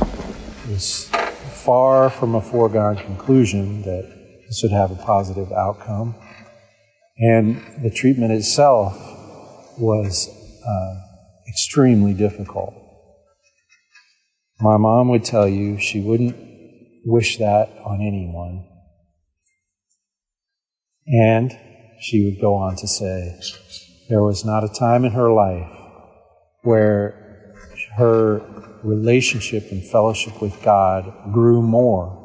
it 0.66 0.70
was 0.70 1.10
far 1.64 2.10
from 2.10 2.34
a 2.36 2.42
foregone 2.42 2.98
conclusion 2.98 3.84
that 3.84 4.04
this 4.48 4.62
would 4.64 4.72
have 4.72 4.92
a 4.92 4.96
positive 4.96 5.52
outcome. 5.52 6.16
And 7.18 7.62
the 7.84 7.92
treatment 7.92 8.32
itself 8.32 8.98
was 9.80 10.28
uh, 10.66 10.96
extremely 11.48 12.14
difficult. 12.14 12.74
My 14.60 14.78
mom 14.78 15.10
would 15.10 15.24
tell 15.24 15.48
you 15.48 15.80
she 15.80 16.02
wouldn't 16.02 16.36
wish 17.06 17.38
that 17.38 17.70
on 17.86 18.02
anyone. 18.02 18.68
And 21.08 21.58
she 22.00 22.26
would 22.26 22.42
go 22.42 22.56
on 22.56 22.76
to 22.78 22.88
say, 22.88 23.40
there 24.10 24.24
was 24.24 24.44
not 24.44 24.64
a 24.64 24.70
time 24.70 25.06
in 25.06 25.12
her 25.12 25.32
life 25.32 25.70
where 26.64 27.56
her 27.98 28.42
relationship 28.84 29.72
and 29.72 29.84
fellowship 29.84 30.42
with 30.42 30.62
God 30.64 31.14
grew 31.32 31.62
more 31.62 32.18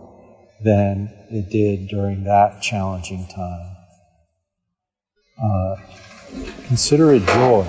than 0.62 1.12
it 1.30 1.50
did 1.50 1.88
during 1.88 2.24
that 2.24 2.62
challenging 2.62 3.26
time. 3.28 3.76
Uh, 5.42 5.76
consider 6.66 7.12
it 7.12 7.26
joy 7.26 7.64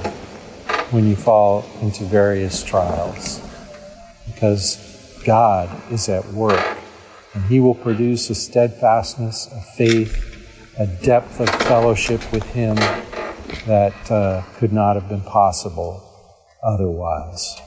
when 0.91 1.07
you 1.07 1.15
fall 1.15 1.65
into 1.81 2.05
various 2.05 2.63
trials 2.63 3.41
because 4.25 5.21
God 5.25 5.69
is 5.91 6.07
at 6.07 6.25
work 6.27 6.77
and 7.33 7.43
He 7.45 7.59
will 7.59 7.75
produce 7.75 8.29
a 8.29 8.35
steadfastness, 8.35 9.47
a 9.51 9.61
faith, 9.75 10.23
a 10.79 10.87
depth 10.87 11.39
of 11.41 11.49
fellowship 11.49 12.31
with 12.31 12.43
Him 12.51 12.75
that 13.65 14.11
uh, 14.11 14.43
could 14.55 14.71
not 14.71 14.95
have 14.95 15.09
been 15.09 15.21
possible 15.21 16.03
otherwise. 16.63 17.61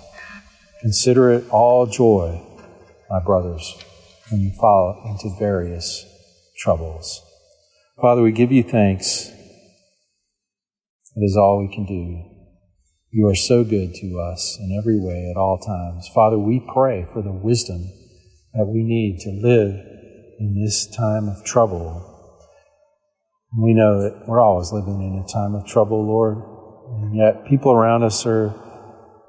Consider 0.80 1.30
it 1.30 1.48
all 1.50 1.84
joy, 1.86 2.40
my 3.10 3.20
brothers, 3.20 3.74
when 4.30 4.40
you 4.40 4.50
fall 4.58 5.02
into 5.04 5.36
various 5.38 6.06
troubles. 6.56 7.22
Father, 8.00 8.22
we 8.22 8.32
give 8.32 8.50
you 8.50 8.62
thanks. 8.62 9.28
It 9.28 11.22
is 11.22 11.36
all 11.36 11.58
we 11.58 11.74
can 11.74 11.84
do. 11.84 12.24
You 13.10 13.26
are 13.26 13.34
so 13.34 13.62
good 13.62 13.92
to 13.96 14.20
us 14.20 14.56
in 14.58 14.74
every 14.78 14.98
way 14.98 15.28
at 15.30 15.38
all 15.38 15.58
times. 15.58 16.08
Father, 16.14 16.38
we 16.38 16.60
pray 16.72 17.06
for 17.12 17.20
the 17.20 17.32
wisdom 17.32 17.82
that 18.54 18.64
we 18.64 18.82
need 18.82 19.18
to 19.20 19.30
live 19.30 19.74
in 20.38 20.58
this 20.58 20.86
time 20.86 21.28
of 21.28 21.44
trouble. 21.44 22.06
We 23.58 23.74
know 23.74 24.00
that 24.00 24.26
we're 24.26 24.40
always 24.40 24.72
living 24.72 25.02
in 25.02 25.22
a 25.22 25.28
time 25.30 25.54
of 25.54 25.66
trouble, 25.66 26.06
Lord, 26.06 26.38
and 27.02 27.14
yet 27.14 27.44
people 27.46 27.72
around 27.72 28.02
us 28.02 28.24
are 28.24 28.54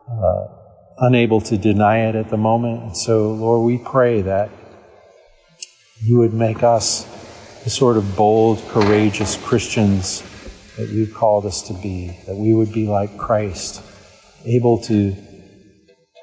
uh, 0.10 0.61
unable 1.02 1.42
to 1.42 1.58
deny 1.58 2.08
it 2.08 2.16
at 2.16 2.30
the 2.30 2.38
moment. 2.38 2.84
And 2.84 2.98
so, 2.98 3.32
Lord, 3.32 3.66
we 3.66 3.80
pray 3.80 4.22
that 4.22 4.50
you 6.00 6.20
would 6.20 6.34
make 6.34 6.62
us 6.62 7.06
the 7.64 7.70
sort 7.72 7.98
of 7.98 8.16
bold, 8.16 8.60
courageous 8.70 9.36
Christians 9.38 10.24
that 10.78 10.90
you've 10.90 11.14
called 11.14 11.46
us 11.46 11.64
to 11.64 11.74
be, 11.74 12.18
that 12.28 12.36
we 12.36 12.54
would 12.54 12.72
be 12.72 12.88
like 12.88 13.18
Christ, 13.18 13.84
able 14.46 14.80
to 14.84 15.16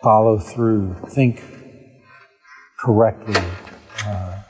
follow 0.03 0.39
through, 0.39 0.95
think 1.11 1.43
correctly, 2.79 3.41
uh, 4.05 4.43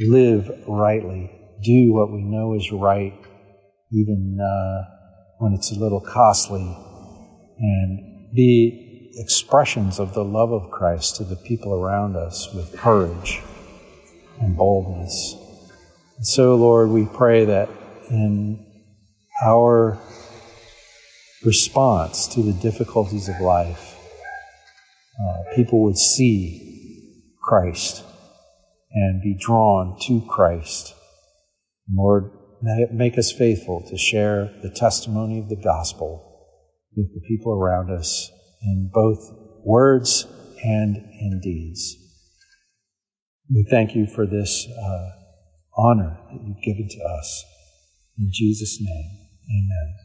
live 0.00 0.50
rightly, 0.66 1.30
do 1.62 1.92
what 1.92 2.12
we 2.12 2.22
know 2.22 2.54
is 2.54 2.72
right, 2.72 3.14
even 3.92 4.38
uh, 4.40 4.84
when 5.38 5.52
it's 5.52 5.70
a 5.70 5.78
little 5.78 6.00
costly, 6.00 6.76
and 7.58 8.32
be 8.34 8.89
expressions 9.20 9.98
of 9.98 10.14
the 10.14 10.24
love 10.24 10.50
of 10.50 10.70
Christ 10.70 11.16
to 11.16 11.24
the 11.24 11.36
people 11.36 11.74
around 11.74 12.16
us 12.16 12.52
with 12.54 12.76
courage 12.76 13.42
and 14.40 14.56
boldness. 14.56 15.36
And 16.16 16.26
so, 16.26 16.54
Lord, 16.56 16.88
we 16.88 17.04
pray 17.04 17.44
that 17.44 17.68
in 18.08 18.66
our 19.44 19.98
response 21.44 22.26
to 22.28 22.42
the 22.42 22.52
difficulties 22.52 23.28
of 23.28 23.40
life, 23.40 23.96
uh, 25.20 25.54
people 25.54 25.82
would 25.82 25.98
see 25.98 27.22
Christ 27.42 28.02
and 28.92 29.22
be 29.22 29.36
drawn 29.38 29.98
to 30.06 30.22
Christ. 30.28 30.94
Lord, 31.92 32.30
make 32.92 33.18
us 33.18 33.32
faithful 33.32 33.86
to 33.88 33.98
share 33.98 34.50
the 34.62 34.70
testimony 34.70 35.38
of 35.38 35.48
the 35.48 35.60
gospel 35.62 36.26
with 36.96 37.12
the 37.14 37.20
people 37.28 37.52
around 37.52 37.90
us 37.90 38.30
in 38.62 38.90
both 38.92 39.32
words 39.64 40.26
and 40.62 40.96
in 40.96 41.40
deeds. 41.42 41.96
We 43.48 43.66
thank 43.68 43.94
you 43.94 44.06
for 44.06 44.26
this 44.26 44.68
uh, 44.68 45.10
honor 45.76 46.18
that 46.30 46.40
you've 46.42 46.62
given 46.62 46.88
to 46.88 47.04
us. 47.04 47.44
In 48.18 48.28
Jesus' 48.32 48.78
name. 48.80 49.10
Amen. 49.50 49.99